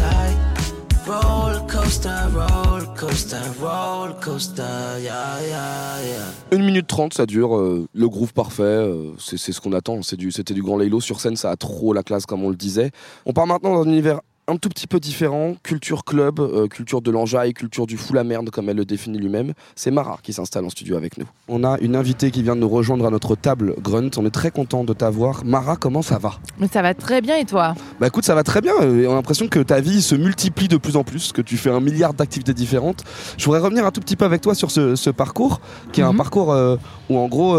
[6.53, 10.53] 1 minute 30 ça dure, euh, le groove parfait, euh, c'est ce qu'on attend, c'était
[10.53, 12.91] du, grand Laylo sur scène, ça a trop la classe comme on le disait.
[13.25, 14.21] On part maintenant dans un univers
[14.51, 18.25] un tout petit peu différent, culture club, euh, culture de l'enjaille, culture du fou la
[18.25, 19.53] merde comme elle le définit lui-même.
[19.77, 21.27] C'est Mara qui s'installe en studio avec nous.
[21.49, 24.31] On a une invitée qui vient de nous rejoindre à notre table Grunt, on est
[24.31, 25.45] très content de t'avoir.
[25.45, 26.33] Mara, comment ça va?
[26.59, 27.75] Mais ça va très bien et toi?
[28.01, 28.73] Bah écoute, ça va très bien.
[28.81, 31.59] euh, On a l'impression que ta vie se multiplie de plus en plus, que tu
[31.59, 33.05] fais un milliard d'activités différentes.
[33.37, 35.61] Je voudrais revenir un tout petit peu avec toi sur ce, ce parcours,
[35.93, 36.17] qui est un Mhm.
[36.17, 36.77] parcours euh,
[37.11, 37.59] où en gros,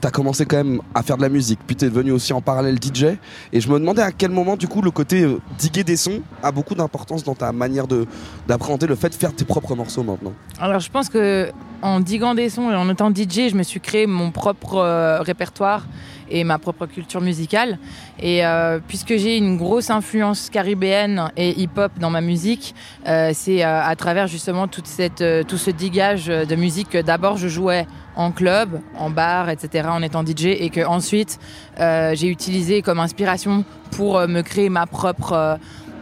[0.00, 2.78] t'as commencé quand même à faire de la musique, puis t'es devenu aussi en parallèle
[2.82, 3.18] DJ.
[3.52, 5.26] Et je me demandais à quel moment, du coup, le côté
[5.58, 8.06] diguer des sons a beaucoup d'importance dans ta manière de
[8.48, 10.32] d'appréhender le fait de faire tes propres morceaux maintenant.
[10.60, 11.50] Alors je pense que
[11.84, 15.20] en diguant des sons et en étant DJ, je me suis créé mon propre euh,
[15.20, 15.84] répertoire
[16.30, 17.78] et ma propre culture musicale.
[18.18, 22.74] Et euh, puisque j'ai une grosse influence caribéenne et hip-hop dans ma musique,
[23.06, 27.86] euh, c'est à travers justement tout ce digage de musique que d'abord je jouais
[28.16, 31.38] en club, en bar, etc., en étant DJ, et que ensuite
[31.78, 35.58] j'ai utilisé comme inspiration pour me créer ma propre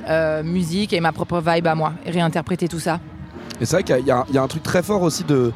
[0.08, 3.00] euh, musique et ma propre vibe à moi, et réinterpréter tout ça.
[3.60, 5.52] Et c'est vrai qu'il y, a- y un truc très fort aussi de,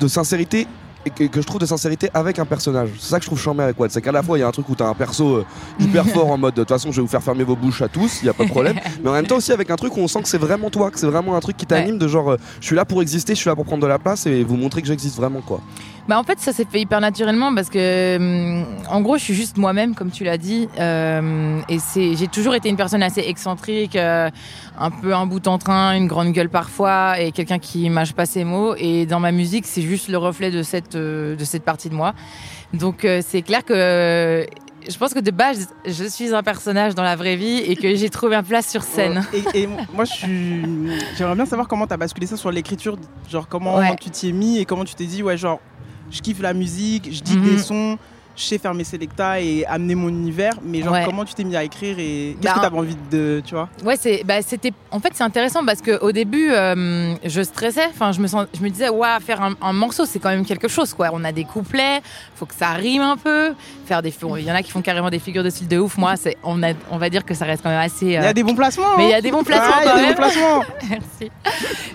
[0.00, 0.66] de sincérité
[1.06, 2.88] et que, que je trouve de sincérité avec un personnage.
[2.98, 3.90] C'est ça que je trouve charmé avec Watt.
[3.90, 5.44] C'est qu'à la fois, il y a un truc où t'as un perso euh,
[5.78, 7.88] hyper fort en mode de toute façon, je vais vous faire fermer vos bouches à
[7.88, 8.76] tous, il y a pas de problème.
[9.02, 10.90] mais en même temps aussi avec un truc où on sent que c'est vraiment toi,
[10.90, 13.34] que c'est vraiment un truc qui t'anime de genre, euh, je suis là pour exister,
[13.34, 15.60] je suis là pour prendre de la place et vous montrer que j'existe vraiment quoi.
[16.06, 19.34] Bah en fait ça s'est fait hyper naturellement parce que hum, en gros je suis
[19.34, 23.22] juste moi-même comme tu l'as dit euh, et c'est j'ai toujours été une personne assez
[23.22, 24.28] excentrique euh,
[24.78, 28.26] un peu un bout en train une grande gueule parfois et quelqu'un qui mâche pas
[28.26, 31.64] ses mots et dans ma musique c'est juste le reflet de cette euh, de cette
[31.64, 32.12] partie de moi
[32.74, 34.46] donc c'est clair que
[34.86, 37.94] je pense que de base je suis un personnage dans la vraie vie et que
[37.94, 39.24] j'ai trouvé un place sur scène
[39.54, 40.62] Et, et moi, je suis.
[41.16, 42.98] J'aimerais bien savoir comment t'as basculé ça sur l'écriture.
[43.30, 43.96] Genre, comment Ouais.
[43.98, 45.58] tu t'y es mis et comment tu t'es dit, ouais, genre,
[46.10, 47.44] je kiffe la musique, je dis Mhm.
[47.44, 47.98] des sons,
[48.36, 50.54] je sais faire mes selectas et amener mon univers.
[50.62, 51.04] Mais genre, Ouais.
[51.04, 53.42] comment tu t'es mis à écrire et qu'est-ce Bah, que t'avais envie de.
[53.44, 53.68] Tu vois?
[53.84, 57.86] Ouais, c'est, bah, c'était, en fait, c'est intéressant parce qu'au début, euh, je stressais.
[57.90, 60.44] Enfin, je me sens, je me disais, ouais, faire un, un morceau, c'est quand même
[60.44, 61.10] quelque chose, quoi.
[61.12, 62.00] On a des couplets,
[62.36, 63.54] faut que ça rime un peu.
[63.86, 65.96] Faire des, il y en a qui font carrément des figures de style de ouf.
[65.98, 68.06] Moi, c'est, on a, on va dire que ça reste quand même assez.
[68.06, 68.96] Il y a des bons placements.
[68.96, 69.18] Mais il y hein.
[69.18, 70.14] a des bons placements Ah, il y a quand des même.
[70.14, 70.64] bons placements.
[70.90, 71.30] Merci.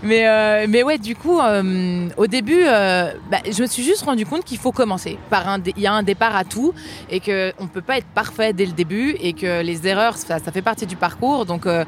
[0.04, 4.04] Mais, euh, mais ouais, du coup, euh, au début, euh, bah, je me suis juste
[4.04, 5.18] rendu compte qu'il faut commencer.
[5.30, 6.74] Par un, il y a un départ à tout
[7.10, 10.40] et que on peut pas être parfait dès le début et que les erreurs, ça,
[10.40, 11.46] ça fait partie du parcours.
[11.46, 11.86] Donc, euh,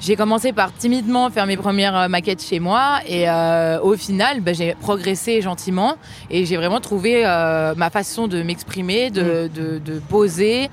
[0.00, 4.40] j'ai commencé par timidement faire mes premières euh, maquettes chez moi et euh, au final,
[4.40, 5.94] bah, j'ai progressé gentiment
[6.30, 10.70] et j'ai vraiment trouvé euh, ma façon de m'exprimer, de, de, de poser,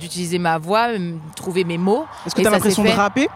[0.00, 0.88] d'utiliser ma voix,
[1.36, 2.04] trouver mes mots.
[2.26, 3.28] Est-ce que t'as ça l'impression de rapper?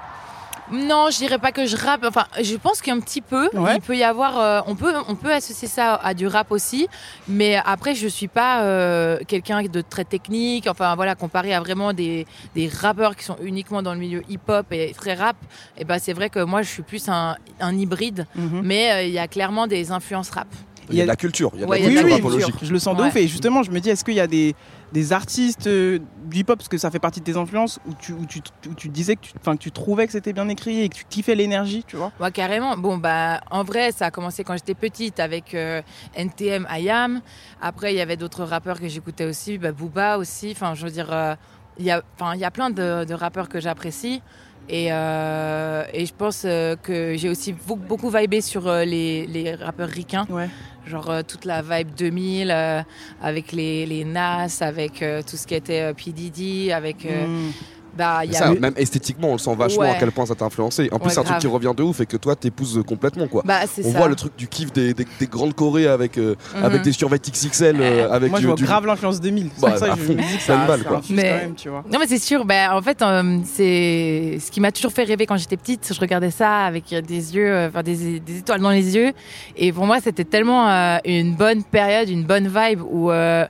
[0.73, 2.05] Non, je dirais pas que je rappe.
[2.07, 3.49] Enfin, je pense qu'un petit peu.
[3.55, 3.77] Ouais.
[3.77, 4.39] Il peut y avoir.
[4.39, 6.89] euh, on peut, on peut associer ça à du rap aussi.
[7.29, 10.67] Mais après, je suis pas euh, quelqu'un de très technique.
[10.67, 14.67] Enfin, voilà, comparé à vraiment des, des rappeurs qui sont uniquement dans le milieu hip-hop
[14.73, 15.37] et très rap.
[15.79, 18.27] Et ben, c'est vrai que moi, je suis plus un, un hybride.
[18.35, 18.63] Mhm.
[18.65, 20.49] Mais euh, il y a clairement des influences rap.
[20.91, 22.55] Il y a de la culture, il y a de Ouais, la culture apologique.
[22.63, 23.09] Je le sens de Ouais.
[23.09, 24.55] ouf et justement, je me dis, est-ce qu'il y a des,
[24.93, 28.13] des artistes euh, du hip-hop, parce que ça fait partie de tes influences, où tu,
[28.13, 30.81] où tu, où tu disais que tu, enfin, que tu trouvais que c'était bien écrit
[30.81, 32.11] et que tu kiffais l'énergie, tu vois?
[32.21, 32.77] Ouais, carrément.
[32.77, 35.83] Bon, bah, en vrai, ça a commencé quand j'étais petite avec euh,
[36.15, 37.21] NTM, IAM.
[37.61, 40.51] Après, il y avait d'autres rappeurs que j'écoutais aussi, bah, Booba aussi.
[40.53, 41.35] Enfin, je veux dire, euh,
[41.79, 44.23] il y a, enfin, il y a plein de, de rappeurs que j'apprécie.
[44.69, 49.27] Et, euh, et je pense euh, que j'ai aussi beaucoup, beaucoup vibé sur euh, les,
[49.27, 50.27] les rappeurs ricains.
[50.31, 50.49] Ouais.
[50.87, 52.83] Genre toute la vibe 2000 euh,
[53.21, 56.13] avec les, les Nas, avec euh, tout ce qui était P.
[56.13, 57.05] Diddy, avec.
[57.05, 57.51] Mm.
[57.97, 59.91] Bah, il y a Ça, eu- même esthétiquement, on le sent vachement Ouais.
[59.91, 60.89] à quel point ça t'a influencé.
[60.93, 63.43] En plus, c'est un truc qui revient de ouf et que toi, t'épouses complètement quoi.
[63.45, 63.99] Bah, c'est on ça.
[63.99, 66.65] voit le truc du kiff des, des, des grandes chorées avec, euh, Mhm.
[66.65, 69.51] avec des survêtements XXL, euh, avec Moi, du, je vois du- grave l'influence 2000.
[69.55, 70.99] C'est Bah, pour ça je me dis que C'est une ça, balle, ça quoi.
[70.99, 71.85] infuse Mais- quand même, tu vois.
[71.93, 75.27] Non mais c'est sûr, ben, en fait euh, c'est ce qui m'a toujours fait rêver
[75.27, 78.71] quand j'étais petite, je regardais ça avec des yeux, euh, enfin des, des étoiles dans
[78.71, 79.13] les yeux
[79.57, 83.47] et pour moi c'était tellement euh, une bonne période, une bonne vibe où euh,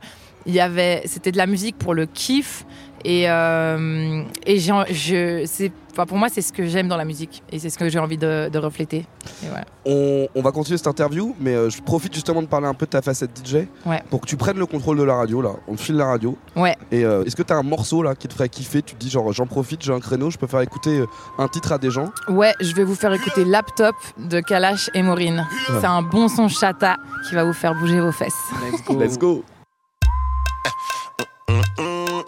[0.47, 2.65] il y avait c'était de la musique pour le kiff
[3.05, 7.05] et euh, et j'ai- je c'est enfin pour moi c'est ce que j'aime dans la
[7.05, 9.05] musique et c'est ce que j'ai envie de, de refléter.
[9.45, 9.65] Et voilà.
[9.85, 12.87] On, on va continuer cette interview, mais euh, je profite justement de parler un peu
[12.87, 14.03] de ta facette DJ Ouais.
[14.11, 15.51] pour que tu prennes le contrôle de la radio là.
[15.69, 16.37] On te file la radio.
[16.57, 16.77] Ouais.
[16.91, 18.83] Et euh, est-ce que t'as un morceau là qui te ferait kiffer?
[18.83, 21.05] Tu te dis genre j'en profite, j'ai un créneau, je peux faire écouter
[21.39, 22.11] un titre à des gens?
[22.29, 25.47] Ouais, je vais vous faire écouter Laptop de Kalash et Maureen.
[25.69, 25.77] Ouais.
[25.81, 26.97] C'est un bon son chata
[27.29, 28.33] qui va vous faire bouger vos fesses.
[28.71, 28.99] Let's go.
[28.99, 29.45] Let's go.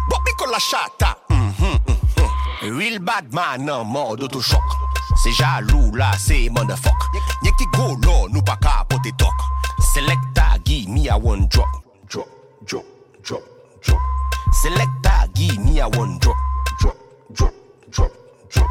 [0.09, 0.59] Bobby con la.
[1.29, 2.77] Mhm, mhm.
[2.77, 4.61] Real bad man en mode autochoc.
[5.23, 6.93] C'est jaloux là, c'est motherfuck.
[7.43, 9.33] Y'a qui go là, nous pas capoter talk.
[9.93, 11.67] Selecta, give me a one drop.
[12.09, 12.27] Drop,
[12.65, 12.85] drop,
[13.23, 13.41] drop,
[13.83, 13.99] drop.
[14.61, 16.35] Selecta, give me a one drop.
[16.79, 16.95] Drop,
[17.33, 17.53] drop,
[17.89, 18.11] drop,
[18.51, 18.67] drop.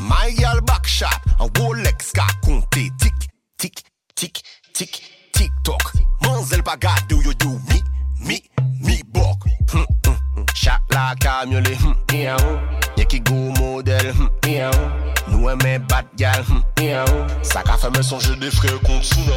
[0.00, 3.14] My girl back shot, un Rolex ka compter tic,
[3.58, 3.82] tic,
[4.14, 5.92] tic, tic, tic toc.
[6.28, 7.82] Mademoiselle Paga, do you do me,
[8.20, 8.42] me,
[8.82, 9.44] me bok?
[9.70, 10.42] Hmm, hmm, hmm.
[10.54, 12.60] Shot like a mule, hmm, yeah, oh.
[12.96, 15.30] Ye ki go model, hmm, yeah, oh.
[15.30, 17.26] Nous aimons bat gal, hmm, yeah, oh.
[17.42, 19.32] Ça qu'a fait me songer des frères contre Suna,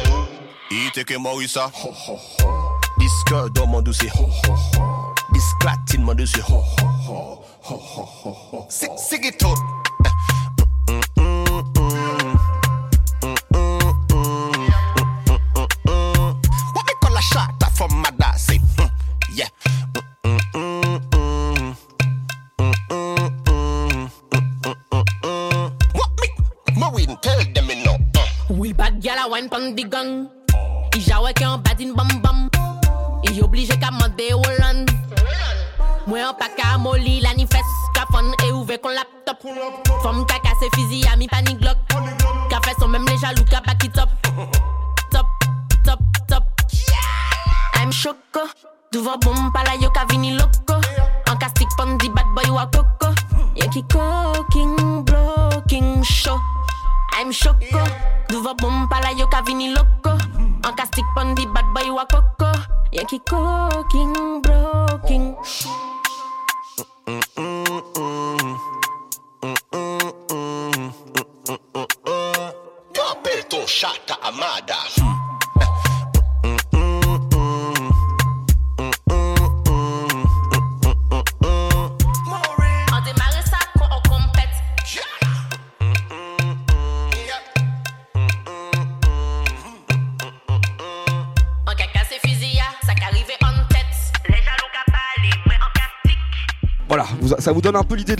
[0.70, 2.80] Ite que Morissa, ho, ho, ho.
[2.98, 5.14] Disque dans mon dossier, ho, ho, ho.
[5.32, 8.66] Disclatine mon dossier, ho, ho, ho, ho, ho, ho.
[8.68, 8.90] C'est,
[39.54, 40.02] laptop.
[40.02, 41.76] Femme caca, c'est fusil à mi panique glock.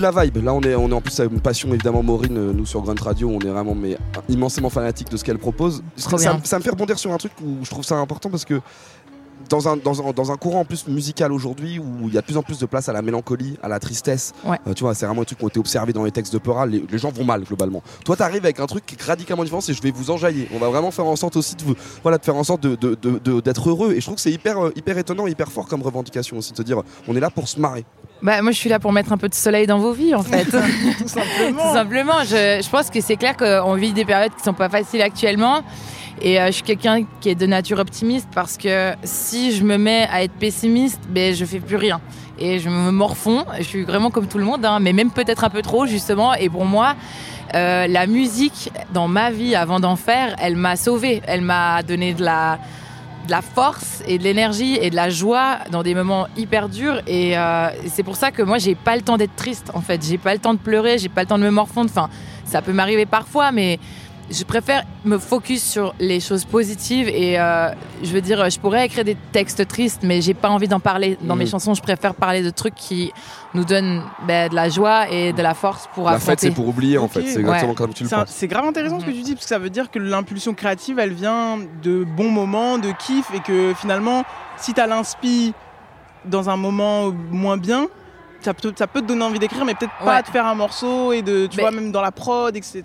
[0.03, 0.45] De la vibe.
[0.45, 2.83] Là, on est, on est en plus avec une passion évidemment Maureen, euh, nous sur
[2.83, 3.97] Grunt Radio, on est vraiment mais
[4.29, 5.83] immensément fanatique de ce qu'elle propose.
[5.97, 8.61] Ça, ça me fait rebondir sur un truc où je trouve ça important parce que
[9.53, 12.23] dans un, dans un, dans un courant en plus musical aujourd'hui où il y a
[12.23, 14.57] de plus en plus de place à la mélancolie, à la tristesse, Ouais.
[14.67, 16.39] euh, tu vois, c'est vraiment un truc qui ont été observés dans les textes de
[16.39, 17.83] Pearl, les, les gens vont mal globalement.
[18.05, 20.49] Toi, t'arrives avec un truc qui est radicalement différent, c'est je vais vous enjailler.
[20.55, 22.75] On va vraiment faire en sorte aussi de vous, voilà, de faire en sorte de,
[22.77, 23.93] de- de- de- d'être heureux.
[23.93, 26.57] Et je trouve que c'est hyper, euh, hyper étonnant, hyper fort comme revendication aussi de
[26.57, 27.85] se dire, on est là pour se marrer.
[28.23, 30.23] Bah, moi, je suis là pour mettre un peu de soleil dans vos vies, en
[30.23, 30.45] fait.
[30.99, 31.63] Tout simplement.
[31.69, 32.25] Tout simplement.
[32.25, 35.63] Je, je pense que c'est clair qu'on vit des périodes qui sont pas faciles actuellement.
[36.25, 39.77] Et euh, je suis quelqu'un qui est de nature optimiste parce que si je me
[39.77, 42.01] mets à être pessimiste, ben, je fais plus rien.
[42.39, 43.45] Et je me morfonds.
[43.59, 46.33] Je suis vraiment comme tout le monde, hein, mais même peut-être un peu trop, justement.
[46.35, 46.95] Et pour moi,
[47.55, 51.23] euh, la musique, dans ma vie, avant d'en faire, elle m'a sauvée.
[51.27, 52.59] Elle m'a donné de la,
[53.55, 57.03] force et de l'énergie et de la joie dans des moments hyper durs.
[57.09, 60.05] Et euh, c'est pour ça que moi, j'ai pas le temps d'être triste, en fait.
[60.07, 61.91] J'ai pas le temps de pleurer, j'ai pas le temps de me morfondre.
[61.91, 62.09] Enfin,
[62.45, 63.81] ça peut m'arriver parfois, mais
[64.31, 67.71] je préfère me focus sur les choses positives et euh,
[68.03, 71.19] je veux dire, je pourrais écrire des textes tristes, mais j'ai pas envie d'en parler
[71.23, 71.51] dans mes Mhm.
[71.51, 71.75] chansons.
[71.75, 73.13] Je préfère parler de trucs qui
[73.53, 76.31] nous donnent ben, de la joie et de la force pour La affronter.
[76.31, 77.23] fête, c'est pour oublier en fait.
[77.27, 77.75] C'est exactement Ouais.
[77.75, 78.29] comme tu le penses.
[78.29, 80.99] C'est grave intéressant ce que tu dis, parce que ça veut dire que l'impulsion créative,
[80.99, 84.23] elle vient de bons moments, de kiff, et que finalement,
[84.57, 85.53] si t'as l'inspi
[86.25, 87.87] dans un moment moins bien,
[88.43, 91.13] ça peut, ça peut te donner envie d'écrire, mais peut-être pas de faire un morceau
[91.13, 92.83] et de, tu Mais- vois, même dans la prod, etc.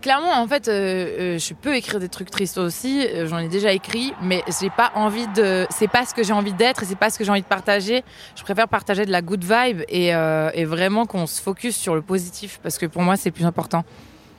[0.00, 3.06] Clairement, en fait, euh, euh, je peux écrire des trucs tristes aussi.
[3.06, 5.66] euh, J'en ai déjà écrit, mais j'ai pas envie de.
[5.70, 7.46] C'est pas ce que j'ai envie d'être et c'est pas ce que j'ai envie de
[7.46, 8.02] partager.
[8.36, 12.02] Je préfère partager de la good vibe et, et vraiment qu'on se focus sur le
[12.02, 13.84] positif parce que pour moi, c'est le plus important.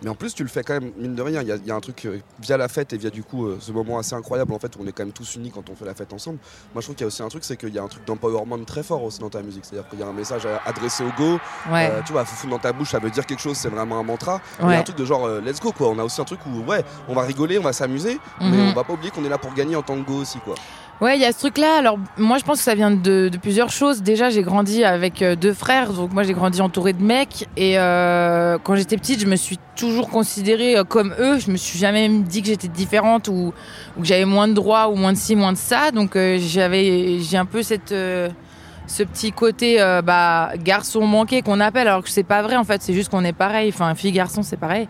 [0.04, 1.41] Mais en plus, tu le fais quand même, mine de rien.
[1.41, 3.58] Il y, y a un truc euh, via la fête et via du coup euh,
[3.60, 5.76] ce moment assez incroyable en fait où on est quand même tous unis quand on
[5.76, 6.38] fait la fête ensemble.
[6.74, 8.06] Moi, je trouve qu'il y a aussi un truc, c'est qu'il y a un truc
[8.06, 9.66] d'empowerment très fort aussi dans ta musique.
[9.66, 11.39] C'est-à-dire qu'il y a un message adressé au go.
[11.72, 11.89] Ouais.
[11.91, 14.04] Euh, tu vois, foufou dans ta bouche, ça veut dire quelque chose, c'est vraiment un
[14.04, 14.39] mantra.
[14.62, 15.89] Il y a un truc de genre let's go quoi.
[15.89, 18.70] On a aussi un truc où ouais, on va rigoler, on va s'amuser, mais Mhm.
[18.70, 20.56] on va pas oublier qu'on est là pour gagner en tant que go aussi quoi.
[21.00, 21.78] Ouais, il y a ce truc-là.
[21.78, 24.02] Alors, moi, je pense que ça vient de, plusieurs choses.
[24.02, 27.48] Déjà, j'ai grandi avec euh, deux frères, donc moi, j'ai grandi entouré de mecs.
[27.56, 31.38] Et euh, quand j'étais petite, je me suis toujours considérée euh, comme eux.
[31.38, 33.54] Je me suis jamais dit que j'étais différente ou,
[34.00, 35.91] que j'avais moins de droits ou moins de ci, moins de ça.
[35.91, 42.02] Donc, j'avais, j'ai un peu cette, ce petit côté bah, garçon manqué qu'on appelle, alors
[42.02, 42.56] que c'est pas vrai.
[42.56, 43.70] En fait, c'est juste qu'on est pareil.
[43.70, 44.88] Enfin, fille garçon, c'est pareil.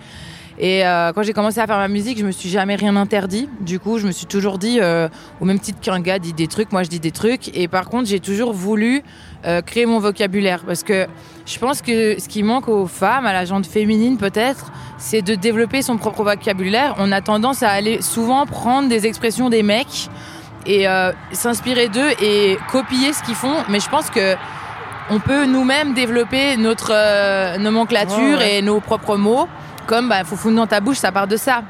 [0.60, 3.47] Et euh, quand j'ai commencé à faire ma musique, je me suis jamais rien interdit.
[3.62, 5.08] Du coup, je me suis toujours dit, euh,
[5.39, 7.55] au même titre qu'un gars dit des trucs, moi je dis des trucs.
[7.55, 9.03] Et par contre, j'ai toujours voulu
[9.45, 11.05] euh, créer mon vocabulaire parce que
[11.45, 15.36] je pense que ce qui manque aux femmes, à la gente féminine peut-être, c'est de
[15.36, 16.95] développer son propre vocabulaire.
[16.97, 20.10] On a tendance à aller souvent prendre des expressions des mecs
[20.66, 20.86] et
[21.32, 23.55] s'inspirer d'eux et copier ce qu'ils font.
[23.70, 24.36] Mais je pense que
[25.10, 28.58] on peut nous-mêmes développer notre nomenclature Ouais, ouais.
[28.58, 29.47] et nos propres mots.
[29.88, 31.61] Comme bah, faut foutre dans ta bouche, ça part de ça.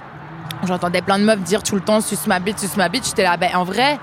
[0.65, 3.05] J'entendais plein de meufs dire tout le temps suce ma bite, suce ma bite.
[3.05, 3.99] J'étais là, ben en vrai,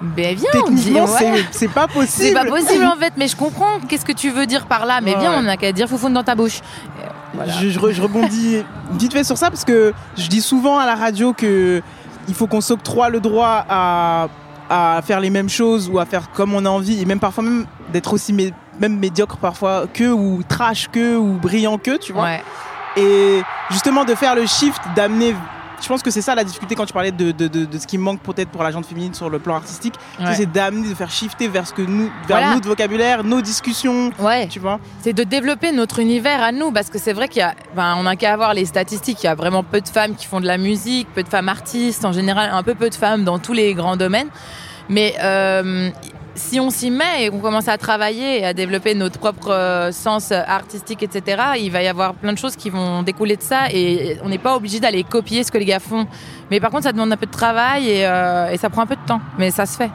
[0.00, 0.50] ben viens.
[0.52, 1.44] Techniquement, c'est- ouais.
[1.50, 2.06] c'est pas possible.
[2.28, 5.00] C'est pas possible en fait, mais je comprends qu'est-ce que tu veux dire par là?
[5.02, 5.36] Mais Ouais, viens, ouais.
[5.38, 6.60] on n'a qu'à dire faut foutre dans ta bouche.
[7.34, 7.52] Voilà.
[7.54, 10.86] Je, je re- je rebondis vite fait sur ça parce que je dis souvent à
[10.86, 11.82] la radio que
[12.28, 14.28] il faut qu'on s'octroie le droit à,
[14.70, 17.44] à faire les mêmes choses ou à faire comme on a envie et même parfois
[17.44, 22.12] même d'être aussi mé- même médiocre parfois que ou trash que ou brillant que tu
[22.12, 22.24] vois.
[22.24, 22.42] Ouais.
[22.96, 25.34] Et justement de faire le shift, d'amener.
[25.82, 27.86] Je pense que c'est ça la difficulté quand tu parlais de, de, de- de ce
[27.86, 29.92] qui manque peut-être pour la gente féminine sur le plan artistique.
[30.18, 30.34] Ouais.
[30.34, 32.54] C'est d'amener, de faire shifter vers ce que nous, vers Voilà.
[32.54, 34.10] notre vocabulaire, nos discussions.
[34.18, 34.46] Ouais.
[34.48, 34.80] Tu vois.
[35.02, 37.94] C'est de développer notre univers à nous, parce que c'est vrai qu'il y a, ben,
[37.98, 39.22] on n'a qu'à avoir les statistiques.
[39.22, 41.50] Il y a vraiment peu de femmes qui font de la musique, peu de femmes
[41.50, 44.28] artistes, en général, un peu peu de femmes dans tous les grands domaines.
[44.88, 45.90] Mais euh,
[46.36, 49.90] si on s'y met et qu'on commence à travailler et à développer notre propre euh,
[49.90, 53.70] sens artistique, etc., il va y avoir plein de choses qui vont découler de ça
[53.72, 56.06] et on n'est pas obligé d'aller copier ce que les gars font.
[56.50, 58.86] Mais par contre, ça demande un peu de travail et, euh, et ça prend un
[58.86, 59.90] peu de temps, mais ça se fait.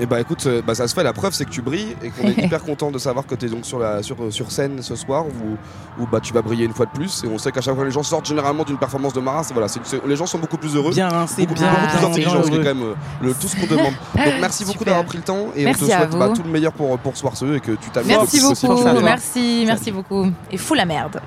[0.00, 2.10] Et bah écoute, euh, bah, ça se fait, la preuve c'est que tu brilles et
[2.10, 4.80] qu'on est hyper content de savoir que tu es donc sur, la, sur, sur scène
[4.82, 7.24] ce soir où, où bah, tu vas briller une fois de plus.
[7.24, 9.66] Et on sait qu'à chaque fois les gens sortent généralement d'une performance de Maras, voilà,
[9.68, 10.92] c'est- c'est- les gens sont beaucoup plus heureux.
[10.92, 12.64] Bien rincés, beaucoup, bien- beaucoup plus bien intelligents, ce qui est heureux.
[12.64, 12.94] quand même euh,
[13.26, 13.92] le, tout ce qu'on demande.
[14.14, 16.50] Donc merci beaucoup d'avoir pris le temps et Merci on te souhaite bah, tout le
[16.50, 20.26] meilleur pour, pour Soirceux et que tu t'améliores Merci beaucoup, merci, merci beaucoup.
[20.52, 21.20] Et fou la merde.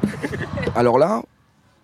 [0.75, 1.21] Alors là,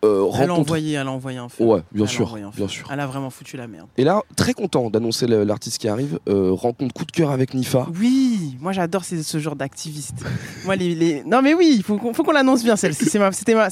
[0.05, 1.63] euh, Elle a envoyé, elle a envoyé un feu.
[1.63, 2.87] Ouais, bien Elle sûr, bien sûr.
[2.91, 3.87] Elle a vraiment foutu la merde.
[3.97, 6.19] Et là, très content d'annoncer l'artiste qui arrive.
[6.29, 7.87] euh, rencontre coup de cœur avec Nifa.
[7.99, 10.15] Oui, moi j'adore ce genre d'activiste.
[10.65, 13.05] moi les, les- non mais oui, il faut qu'on faut qu'on l'annonce bien celle-ci.
[13.09, 13.69] C'est ma, c'était ma,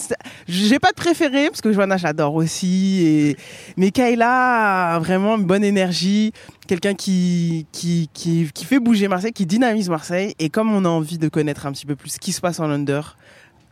[0.47, 3.01] j'ai pas de préféré parce que Johanna j'adore aussi.
[3.05, 3.37] Et
[3.77, 6.31] mais Kayla a vraiment une bonne énergie,
[6.67, 10.33] quelqu'un qui, qui qui qui fait bouger Marseille, qui dynamise Marseille.
[10.39, 12.59] Et comme on a envie de connaître un petit peu plus ce qui se passe
[12.59, 13.17] en under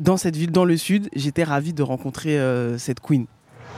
[0.04, 3.26] dans cette ville, dans le sud, j'étais ravi de rencontrer euh, cette queen.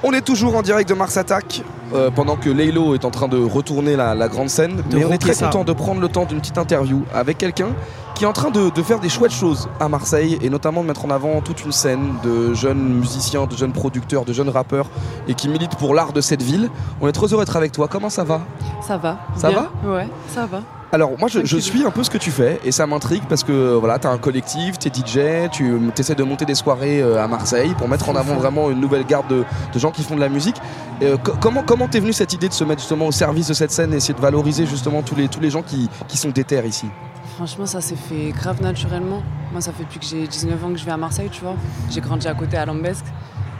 [0.03, 1.61] On est toujours en direct de Mars Attack
[1.93, 4.76] euh, pendant que Laylo est en train de retourner la, la grande scène.
[4.89, 5.45] De Mais on est très ça.
[5.45, 7.69] content de prendre le temps d'une petite interview avec quelqu'un
[8.13, 10.88] qui est en train de, de faire des chouettes choses à Marseille et notamment de
[10.88, 14.89] mettre en avant toute une scène de jeunes musiciens, de jeunes producteurs, de jeunes rappeurs
[15.28, 16.69] et qui militent pour l'art de cette ville.
[17.01, 17.88] On est très heureux d'être avec toi.
[17.88, 18.41] Comment ça va?
[18.86, 19.19] Ça va.
[19.38, 19.69] Ça Bien.
[19.86, 20.61] Ouais, ça va.
[20.96, 23.43] Alors moi je, je suis un peu ce que tu fais et ça m'intrigue parce
[23.43, 27.28] que voilà t'as un collectif, t'es DJ, tu essaies de monter des soirées euh, à
[27.28, 29.43] Marseille pour mettre en avant vraiment une nouvelle garde de,
[29.74, 30.56] de gens qui font de la musique.
[31.02, 33.50] Et, euh, co- comment comment t'es venu cette idée de se mettre justement au service
[33.50, 36.18] de cette scène et essayer de valoriser justement tous les tous les gens qui, qui
[36.18, 36.88] sont déter ici?
[37.36, 39.22] Franchement, ça s'est fait grave naturellement.
[39.52, 41.56] Moi, ça fait depuis que j'ai 19 ans que je vais à Marseille, tu vois.
[41.91, 43.04] J'ai grandi à côté à Lambesque.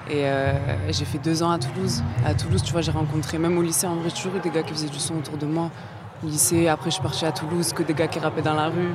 [0.08, 0.54] Et euh,
[0.90, 2.02] j'ai fait deux ans à Toulouse.
[2.26, 4.52] À Toulouse, tu vois, j'ai rencontré, même au lycée, en vrai, j'ai toujours eu des
[4.52, 5.72] gars qui faisaient du son autour de moi.
[6.26, 8.94] Lycée, après, je suis à Toulouse, que des gars qui rappaient dans la rue.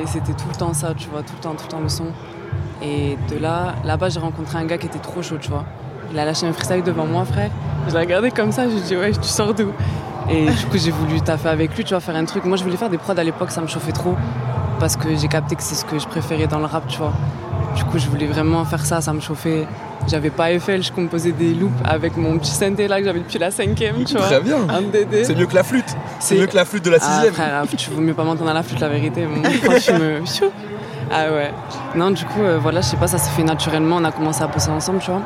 [0.00, 1.88] Et c'était tout le temps ça, tu vois, tout le temps, tout le temps le
[1.88, 2.06] son.
[2.82, 5.64] Et de là, là-bas, j'ai rencontré un gars qui était trop chaud, tu vois.
[6.10, 7.50] Il a lâché un freestyle devant moi, frère.
[7.88, 9.70] Je l'ai regardé comme ça, je lui ai dit, ouais, tu sors d'où?
[10.30, 12.44] Et du coup, j'ai voulu taffer avec lui, tu vois, faire un truc.
[12.44, 14.14] Moi, je voulais faire des prods à l'époque, ça me chauffait trop.
[14.80, 17.12] Parce que j'ai capté que c'est ce que je préférais dans le rap, tu vois.
[17.76, 19.66] Du coup, je voulais vraiment faire ça, ça me chauffait.
[20.08, 23.38] J'avais pas Eiffel, je composais des loops avec mon petit synthé là que j'avais depuis
[23.38, 24.26] la cinquième, tu vois.
[24.26, 24.56] Très bien.
[24.68, 25.24] Un DD.
[25.24, 25.96] C'est mieux que la flûte.
[26.18, 27.32] C'est mieux que la flûte de la Ah, sixième.
[27.34, 29.26] frère, tu vaut mieux pas m'entendre à la flûte, la vérité.
[29.26, 30.20] Me.
[31.10, 31.50] Ah ouais.
[31.94, 33.96] Non, du coup, euh, voilà, je sais pas, ça s'est fait naturellement.
[33.96, 35.22] On a commencé à bosser ensemble, tu vois.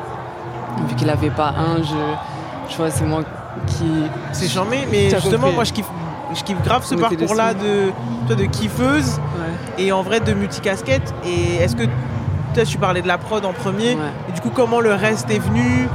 [0.87, 2.69] Vu qu'il avait pas un, je.
[2.69, 3.23] Tu vois, c'est moi
[3.65, 3.85] qui.
[4.33, 5.55] C'est charmé, mais justement compris.
[5.55, 5.85] moi je kiffe,
[6.35, 7.65] je kiffe grave ce On était parcours là dessus.
[7.65, 7.91] de,
[8.27, 9.19] toi, de kiffeuse
[9.77, 11.13] et en vrai de multicasquette.
[11.25, 11.83] Et est-ce que
[12.57, 15.37] toi tu parlais de la prod en premier et du coup comment le reste est
[15.37, 15.87] venu?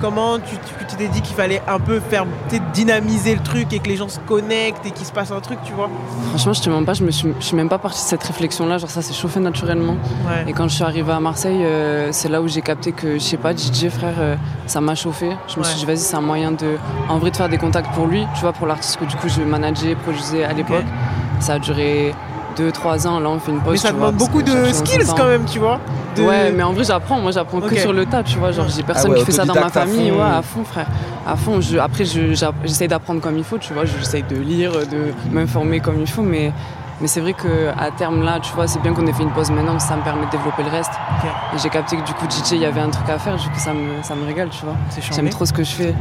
[0.00, 0.56] Comment tu
[0.96, 4.08] t'es dit qu'il fallait un peu faire peut-être dynamiser le truc et que les gens
[4.08, 5.88] se connectent et qu'il se passe un truc, tu vois?
[6.28, 8.22] Franchement, je te mens pas, je me suis, je suis même pas partie de cette
[8.22, 8.78] réflexion-là.
[8.78, 9.96] Genre, ça s'est chauffé naturellement.
[10.24, 10.44] Ouais.
[10.48, 13.18] Et quand je suis arrivée à Marseille, euh, c'est là où j'ai capté que, je
[13.18, 15.30] sais pas, DJ frère, euh, ça m'a chauffé.
[15.48, 16.76] Je me suis dit, vas-y, c'est un moyen de,
[17.08, 19.28] en vrai, de faire des contacts pour lui, tu vois, pour l'artiste que du coup
[19.28, 20.86] je manageais, produisais à l'époque.
[21.40, 22.14] Ça a duré
[22.58, 23.20] 2-3 ans.
[23.20, 23.72] Là, on fait une pause.
[23.72, 25.78] Mais ça demande beaucoup de skills quand même, tu vois
[26.16, 27.20] de- Ouais, mais en vrai, j'apprends.
[27.20, 28.50] Moi, j'apprends que sur le tas, tu vois.
[28.52, 30.10] Genre, j'ai personne Ah ouais, qui fait ça dans ma à famille.
[30.10, 30.16] fond.
[30.16, 30.86] Ouais, à fond, frère.
[31.26, 31.60] À fond.
[31.60, 33.84] Je, après, je- j'a- j'essaye d'apprendre comme il faut, tu vois.
[33.84, 36.52] J'essaye de lire, de m'informer comme il faut, mais.
[37.00, 39.50] Mais c'est vrai qu'à terme là, tu vois, c'est bien qu'on ait fait une pause
[39.50, 40.90] maintenant, parce que ça me permet de développer le reste.
[41.54, 43.48] Et j'ai capté que du coup, DJ, il y avait un truc à faire, du
[43.48, 44.74] coup, ça me, ça me régale, tu vois.
[45.12, 45.94] J'aime trop ce que je fais.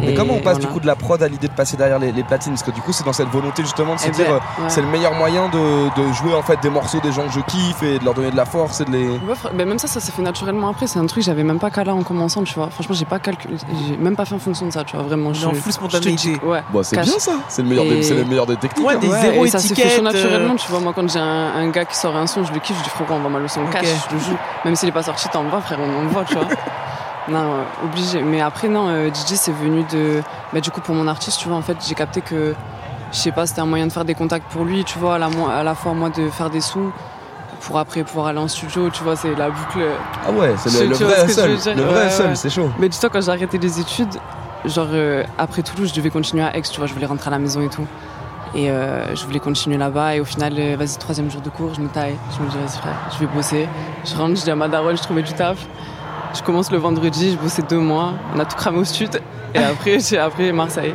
[0.00, 2.00] Mais Et comment on passe du coup de la prod à l'idée de passer derrière
[2.00, 2.52] les, les platines?
[2.54, 4.62] Parce que du coup c'est dans cette volonté justement de se Eh dire ben, euh,
[4.64, 4.68] ouais.
[4.68, 7.38] c'est le meilleur moyen de, de jouer en fait des morceaux des gens que je
[7.40, 9.06] kiffe et de leur donner de la force et de les...
[9.10, 10.88] Ouais, fr- ben même ça, ça s'est fait naturellement après.
[10.88, 12.68] C'est un truc, j'avais même pas calé en commençant, tu vois.
[12.70, 13.54] Franchement, j'ai pas calculé,
[13.88, 15.04] j'ai même pas fait en fonction de ça, tu vois.
[15.04, 16.36] Vraiment, je, est en full spontanéité.
[16.44, 16.64] Ouais.
[16.72, 18.94] Bon, c'est bien ça, c'est le meilleur des- Et- c'est le meilleur des techniques, Ouais,
[18.94, 18.98] hein.
[18.98, 20.02] des Ouais, zéro et ça s'est fait étiquette,
[20.42, 20.80] naturellement, euh, tu vois.
[20.80, 22.90] Moi, quand j'ai un, un gars qui sort un son, je le kiffe, je dis
[22.90, 23.70] frérot, on va mal le son Ok.
[23.72, 24.36] cash, je le joue.
[24.64, 26.46] Même s'il est pas sorti, t'en vas, frère, on en voit, tu vois.
[27.28, 28.22] non, euh, obligé.
[28.22, 30.22] Mais après, non, euh, DJ, c'est venu de.
[30.52, 32.54] Bah, du coup, pour mon artiste, tu vois, en fait, j'ai capté que,
[33.12, 35.18] je sais pas, c'était un moyen de faire des contacts pour lui, tu vois, à
[35.18, 36.92] la, à la fois, moi, de faire des sous.
[37.60, 39.78] Pour après pouvoir aller en studio, tu vois, c'est la boucle.
[40.26, 41.46] Ah ouais, c'est le- le vrai dire?
[41.76, 42.34] le vrai Ouais, ouais.
[42.34, 42.68] c'est chaud.
[42.80, 44.12] Mais dis-toi, quand j'ai arrêté les études,
[44.64, 47.30] genre euh, après Toulouse, je devais continuer à Aix, tu vois, je voulais rentrer à
[47.30, 47.86] la maison et tout.
[48.54, 50.16] Et euh, je voulais continuer là-bas.
[50.16, 52.16] Et au final, euh, vas-y, troisième jour de cours, je me taille.
[52.36, 53.68] Je me dis, vas-y, frère, je vais bosser.
[54.04, 55.58] Je rentre, je dis à ma daronne, je trouvais du taf.
[56.34, 58.12] Je commence le vendredi, je bossais deux mois.
[58.34, 59.20] On a tout cramé au stud.
[59.54, 60.94] Et après, j'ai après Marseille.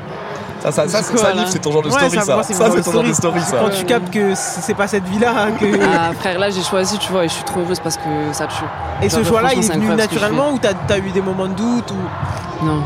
[0.60, 1.44] Ça, ça, ça, c'est- voilà.
[1.62, 2.34] Ton genre de story, ça, ça.
[2.34, 2.54] moi, c'est
[2.84, 3.58] ton genre de story, ça.
[3.60, 5.66] Quand tu captes que c'est pas cette vie-là que.
[5.84, 8.48] Ah, frère, là, j'ai choisi, tu vois, et je suis trop heureuse parce que ça
[8.48, 8.64] tue.
[9.02, 11.92] Et ce choix-là, il est venu naturellement ou t'as as eu des moments de doute
[11.92, 12.66] ou...
[12.66, 12.82] Non.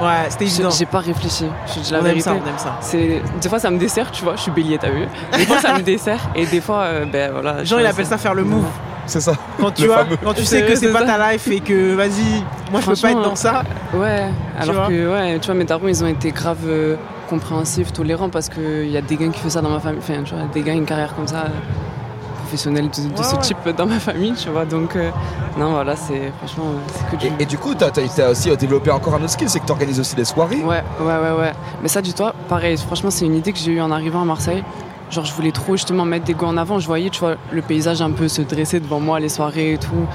[0.00, 0.70] Ouais, c'était J'ai- évident.
[0.70, 1.44] J'ai pas réfléchi.
[1.66, 2.22] Je dis la On aime vérité.
[2.22, 2.76] ça, on aime ça.
[2.80, 4.36] C'est des fois ça me dessert, tu vois.
[4.36, 5.06] Je suis bélier, t'as vu.
[5.36, 7.64] Des fois ça me dessert et des fois, euh, ben voilà.
[7.64, 8.64] Jean, je- il appelle ça faire le move.
[9.06, 9.32] C'est ça.
[9.58, 12.80] Quand tu vois, quand tu sais que c'est pas ta life et que vas-y, moi
[12.80, 13.62] je peux pas être dans ça.
[13.94, 14.26] Ouais,
[14.58, 16.96] alors que ouais, tu vois, mes darons, ils ont été grave euh,
[17.28, 20.00] compréhensifs, tolérants parce qu'il y a des gars qui font ça dans ma famille.
[20.02, 21.48] Enfin, tu vois, des gars, une carrière comme ça, euh,
[22.50, 23.40] professionnelle de, de Ouais, ce ouais.
[23.40, 24.64] type dans ma famille, tu vois.
[24.64, 25.10] Donc, euh,
[25.58, 27.26] non, voilà, c'est franchement, euh, c'est que du.
[27.28, 30.00] Et, et du coup, t'as as, aussi développé encore un autre skill, c'est que t'organises
[30.00, 30.56] aussi des soirées.
[30.62, 31.52] Ouais, ouais, ouais, ouais.
[31.82, 34.64] Mais ça, dis-toi, pareil, franchement, c'est une idée que j'ai eue en arrivant à Marseille.
[35.10, 36.78] Genre, je voulais trop justement mettre des go en avant.
[36.80, 39.78] Je voyais, tu vois, le paysage un peu se dresser devant moi, les soirées et
[39.78, 40.06] tout,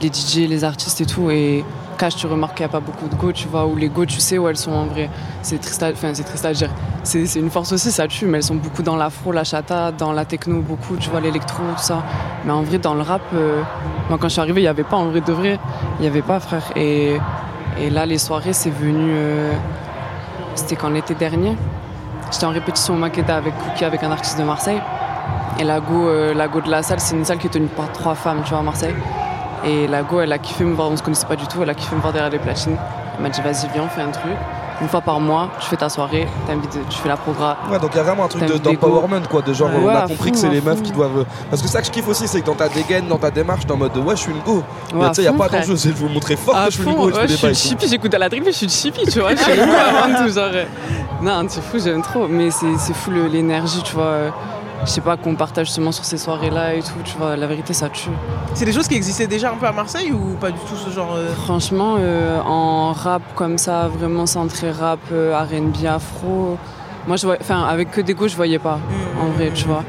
[0.00, 1.30] les DJ, les artistes et tout.
[1.30, 1.64] Et
[2.06, 4.20] tu remarques qu'il n'y a pas beaucoup de go, tu vois, ou les go, tu
[4.20, 5.10] sais où elles sont en vrai.
[5.42, 6.70] C'est triste à, c'est dire.
[7.02, 10.12] C'est une force aussi, ça tue, mais elles sont beaucoup dans l'afro, la chata, dans
[10.12, 12.02] la techno, beaucoup, tu vois, l'électro, tout ça.
[12.44, 13.62] Mais en vrai, dans le rap, euh,
[14.08, 15.58] moi, quand je suis arrivée, il n'y avait pas, en vrai de vrai,
[15.98, 16.62] il n'y avait pas, frère.
[16.76, 17.18] Et,
[17.90, 19.10] là, les soirées, c'est venu.
[19.10, 19.52] euh,
[20.54, 21.56] c'était quand l'été dernier.
[22.30, 24.80] J'étais en répétition au Makeda avec Cookie, avec un artiste de Marseille.
[25.58, 27.66] Et la go, euh, la go de la salle, c'est une salle qui est tenue
[27.66, 28.94] par trois femmes, tu vois, à Marseille.
[29.64, 31.70] Et la go, elle a kiffé me voir, on se connaissait pas du tout, elle
[31.70, 32.76] a kiffé me voir derrière les platines.
[33.16, 34.32] Elle m'a dit, vas-y, viens, on fait un truc.
[34.80, 36.28] Une fois par mois, tu fais ta soirée,
[36.88, 37.56] tu fais la programme.
[37.68, 39.88] Ouais, donc il y a vraiment un truc de- d'empowerment, quoi, de genre, Ouais, on
[39.88, 41.24] a compris que c'est les meufs qui doivent.
[41.50, 43.66] Parce que ça que je kiffe aussi, c'est que dans ta dégaine, dans ta démarche,
[43.66, 44.62] t'es en mode ouais, je suis une go.
[44.94, 46.36] Mais Ouais, tu sais, y a à fond, pas d'enjeu, c'est je veux vous montrer
[46.36, 48.44] fort À que je suis une go je suis une chippie, j'écoute à la drip,
[48.46, 49.32] je suis une chippie, tu vois.
[49.34, 50.50] Je suis une go avant tout, genre.
[51.20, 52.28] Non, c'est fou, j'aime trop.
[52.28, 54.32] Mais c'est fou l'énergie, tu vois.
[54.84, 57.36] Je sais pas, qu'on partage justement sur ces soirées-là et tout, tu vois.
[57.36, 58.08] La vérité, ça tue.
[58.54, 60.90] C'est des choses qui existaient déjà un peu à Marseille ou pas du tout ce
[60.90, 66.56] genre euh, Franchement, euh, en rap comme ça, vraiment centré rap, euh, RB, afro,
[67.06, 68.78] moi, je vois, enfin, avec que des go, je voyais pas,
[69.20, 69.82] en vrai, tu vois.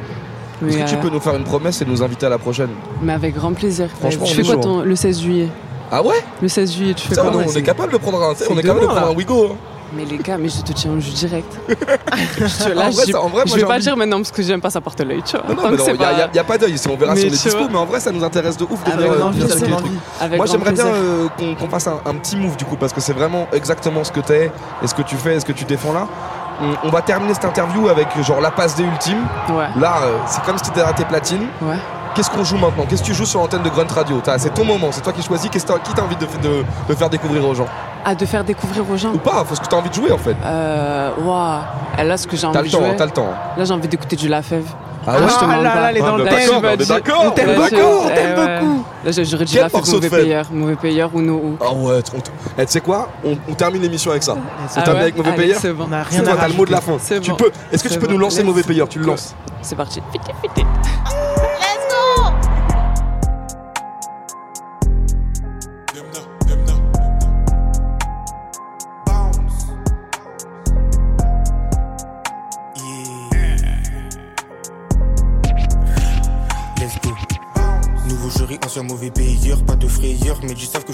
[0.68, 2.38] Est-ce Mais, que tu euh, peux nous faire une promesse et nous inviter à la
[2.38, 2.70] prochaine?
[3.02, 3.88] mais avec grand plaisir.
[3.98, 5.48] Franchement, tu fais est quoi ton- le 16 juillet?
[5.92, 6.16] Ah ouais?
[6.42, 7.32] Le 16 juillet, tu fais Ça, quoi?
[7.34, 9.52] on, on est capable de prendre un, C'est on est capable de prendre un Wigo.
[9.54, 9.56] hein.
[9.94, 11.52] Mais les gars, mais je te tiens au jus direct.
[11.68, 13.78] Je- là, En vrai, je, ça- en vrai, je vais pas envie.
[13.78, 15.56] le dire maintenant parce que j'aime pas ça porte l'œil, tu vois.
[15.56, 17.22] Non, non, il n'y a, pas- y a- y a pas d'œil, on verra Mais
[17.22, 17.60] si on est tu vois.
[17.60, 19.70] dispo, mais en vrai ça nous intéresse de ouf de Avec euh, avec.
[20.22, 21.28] Avec Moi j'aimerais bien euh,
[21.60, 24.20] qu'on fasse un, un petit move du coup parce que c'est vraiment exactement ce que
[24.20, 24.52] t'es
[24.84, 26.08] et ce que tu fais et ce que tu défends là.
[26.62, 29.26] On, on va terminer cette interview avec genre la passe des ultimes.
[29.80, 31.48] Là euh, c'est comme si t'étais à tes platines.
[32.16, 32.86] Qu'est-ce qu'on joue maintenant?
[32.90, 34.22] Qu'est-ce que tu joues sur l'antenne de Grunt Radio?
[34.38, 35.50] C'est ton moment, c'est toi qui choisis.
[35.52, 37.68] T'as- qui t'as envie de, de- de faire découvrir aux gens?
[38.06, 40.12] Ah, de faire découvrir aux gens Ou pas, faut ce que t'as envie de jouer
[40.12, 40.36] en fait.
[40.44, 41.62] Euh, waouh.
[42.06, 42.96] Là, ce que j'ai envie T'as de le temps, jouer.
[42.96, 43.34] t'as le temps.
[43.58, 44.76] Là, j'ai envie d'écouter du Lafèvre.
[45.08, 47.24] Ah ouais je te Ah là là, elle est dans le tu On dit- d'accord,
[47.28, 48.60] on t'aime beaucoup, on eh t'aime ouais.
[48.60, 48.84] beaucoup.
[49.06, 50.46] Là, j'ai- j'aurais dit Lafèvre, mauvais payeur.
[50.52, 51.58] Mauvais payeur ou no ou.
[51.62, 52.20] Ah ouais, tu- on
[52.62, 53.10] eh, tu sais quoi?
[53.26, 54.34] On, on termine l'émission avec ça.
[54.34, 55.58] On Ah termine ouais avec mauvais payeur?
[55.62, 55.86] c'est bon.
[55.90, 56.98] On a rien toi, à t'as le mot de la fin.
[57.22, 57.52] Tu peux.
[57.72, 58.88] Est-ce que tu peux nous lancer mauvais payeur?
[58.90, 59.36] Tu le lances.
[59.62, 60.02] C'est parti.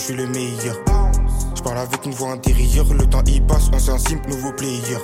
[0.06, 0.76] Suis le meilleur.
[1.56, 5.00] Je parle avec une voix intérieure, le temps y passe, ancien simple, nouveau player.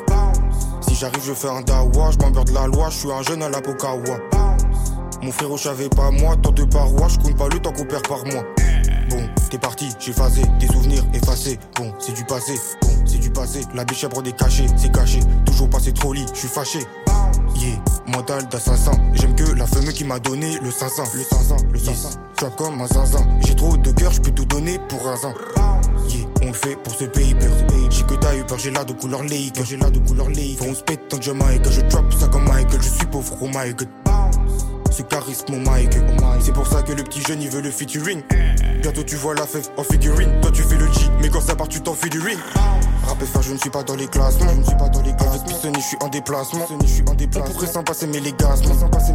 [0.82, 3.42] Si j'arrive, je fais un dawa, je m'emmerde de la loi, je suis un jeune
[3.42, 4.20] à la Pokawa.
[5.24, 7.86] Mon frérot, je savais pas moi, tant de parois, je compte pas le temps qu'on
[7.86, 8.44] perd par mois.
[9.10, 11.58] Bon, t'es parti, j'ai phasé, des souvenirs effacés.
[11.78, 13.62] Bon, c'est du passé, bon, c'est du passé.
[13.74, 15.20] La biche prend des cachets, c'est caché.
[15.48, 16.80] Toujours passé trop lit, je suis fâché.
[17.56, 17.78] Yeah,
[18.12, 18.92] mental d'assassin.
[19.14, 21.04] J'aime que la femme qui m'a donné le 500.
[21.14, 22.10] Le 500, le 500.
[22.38, 23.26] Tu vois comme un zinzin.
[23.46, 25.34] J'ai trop de cœur, je peux tout donner pour un zin.
[26.08, 27.48] Yeah, on le fait pour ce paper.
[27.90, 29.60] J'ai que t'as eu peur, j'ai là de couleur lake.
[29.64, 30.58] J'ai là de couleur lake.
[30.60, 31.70] Faut on se pète tant que Jamaïque.
[31.70, 33.90] Je drop ça comme Michael, je suis pauvre, oh my god.
[34.92, 35.96] Ce charisme, mon Mike.
[36.42, 38.22] C'est pour ça que le petit jeune il veut le featuring.
[38.82, 40.30] Bientôt tu vois la fève en figurine.
[40.42, 42.38] Toi tu fais le G, mais quand ça part tu t'enfuis du ring.
[43.12, 44.48] Rap et faire, je ne suis pas dans les classements.
[44.50, 45.34] Je ne suis pas dans les classements.
[45.34, 46.66] Avec je suis en déplacement.
[46.82, 47.50] Je suis en déplacement.
[47.50, 49.14] On pourrait s'en passer, mais les gaz, s'en passer,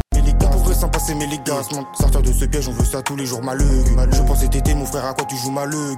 [1.15, 1.67] les gaz,
[1.99, 3.83] Sortir de ce piège, on veut ça tous les jours, malheureux.
[4.11, 5.95] Je pensais t'étais mon frère, à quoi tu joues malheureux.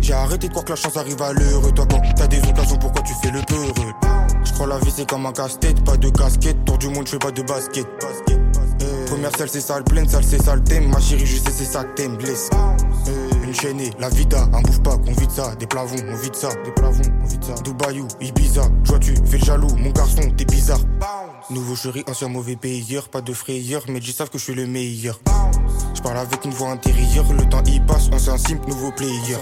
[0.00, 1.74] J'ai arrêté de croire que la chance arrive à l'heure.
[1.74, 3.92] Toi, quand t'as des occasions, pourquoi tu fais le peureux
[4.44, 6.64] Je crois la vie, c'est comme un casse-tête, pas de casquette.
[6.64, 7.86] Tour du monde, je fais pas de basket.
[9.06, 10.88] Première salle, c'est sale, pleine salle, c'est sale thème.
[10.88, 12.48] Ma chérie, je sais, c'est ça que t'aimes, blesse.
[13.98, 17.02] La vida, un bouffe pas, on vide ça, des plavons, on vide ça, des plavons,
[17.20, 17.54] on vide ça.
[17.64, 20.78] Dubaïou, Ibiza, toi tu fais le jaloux, mon garçon, t'es bizarre.
[21.50, 24.68] Nouveau chéri, ancien mauvais payeur, pas de frayeur, mais ils savent que je suis le
[24.68, 25.18] meilleur.
[25.94, 29.36] Je parle avec une voix intérieure, le temps y passe, ancien simple, nouveau player.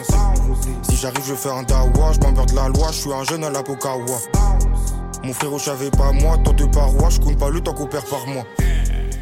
[0.89, 3.51] Si j'arrive, je fais un dawa, je de la loi, je suis un jeune à
[3.51, 4.17] la Pokawa.
[5.23, 7.87] Mon frérot, je savais pas moi, tant de parois, je compte pas le temps qu'on
[7.87, 8.45] perd par mois.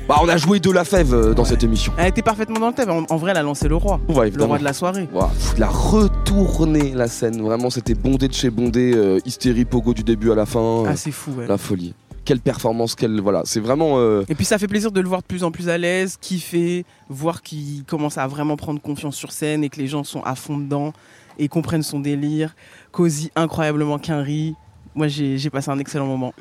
[0.09, 1.93] Bah, on a joué de la fève euh, dans cette émission.
[1.99, 2.91] Elle était parfaitement dans le thème.
[2.91, 4.01] En, en vrai, elle a lancé le roi.
[4.09, 5.09] Ouais, le roi de la soirée.
[5.13, 7.43] Ouah, pff, la retourner la scène.
[7.43, 8.93] Vraiment, c'était bondé de chez bondé.
[8.95, 10.85] euh, hystérie, pogo du début à la fin.
[10.87, 11.49] Ah, c'est fou, ouais.
[11.49, 11.93] La folie.
[12.25, 13.21] Quelle performance, quelle.
[13.21, 13.99] Voilà, c'est vraiment.
[13.99, 16.17] euh, Et puis ça fait plaisir de le voir de plus en plus à l'aise,
[16.21, 20.23] kiffer, voir qu'il commence à vraiment prendre confiance sur scène et que les gens sont
[20.23, 20.93] à fond dedans
[21.39, 22.55] et comprennent son délire.
[22.93, 24.55] Cozy incroyablement quinri.
[24.97, 26.33] Moi j'ai passé un excellent moment.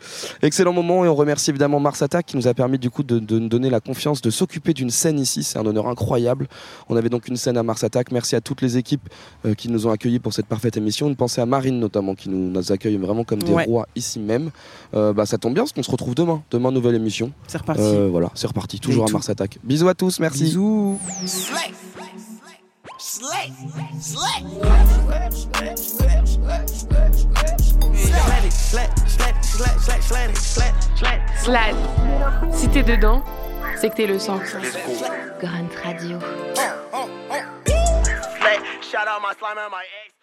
[0.42, 3.20] Excellent moment et on remercie évidemment Mars Attack qui nous a permis du coup de,
[3.20, 5.44] de nous donner la confiance de s'occuper d'une scène ici.
[5.44, 6.48] C'est un honneur incroyable.
[6.90, 8.12] On avait donc une scène à Mars Attack.
[8.12, 9.08] Merci à toutes les équipes
[9.46, 11.08] euh, qui nous ont accueillis pour cette parfaite émission.
[11.08, 13.66] Une pensée à Marine notamment qui nous, nous accueille vraiment comme des Ouais.
[13.66, 14.52] rois ici même.
[14.94, 16.42] Euh, bah, ça tombe bien parce qu'on se retrouve demain.
[16.50, 17.32] Demain nouvelle émission.
[17.48, 17.82] C'est reparti.
[17.84, 18.80] Euh, voilà, c'est reparti.
[18.80, 19.14] Toujours Et à tout.
[19.14, 19.60] Mars Attack.
[19.64, 20.20] Bisous à tous.
[20.20, 20.44] Merci.
[20.44, 21.00] Bisous.
[23.06, 23.54] Slay.
[24.00, 24.42] Slay.
[24.50, 25.36] Slay.
[31.38, 31.76] Slide.
[32.52, 33.24] Si t'es dedans,
[33.76, 34.40] c'est que t'es le sang.
[35.40, 36.20] Grunt Radio.
[38.82, 40.15] Shout out my slime and my ex.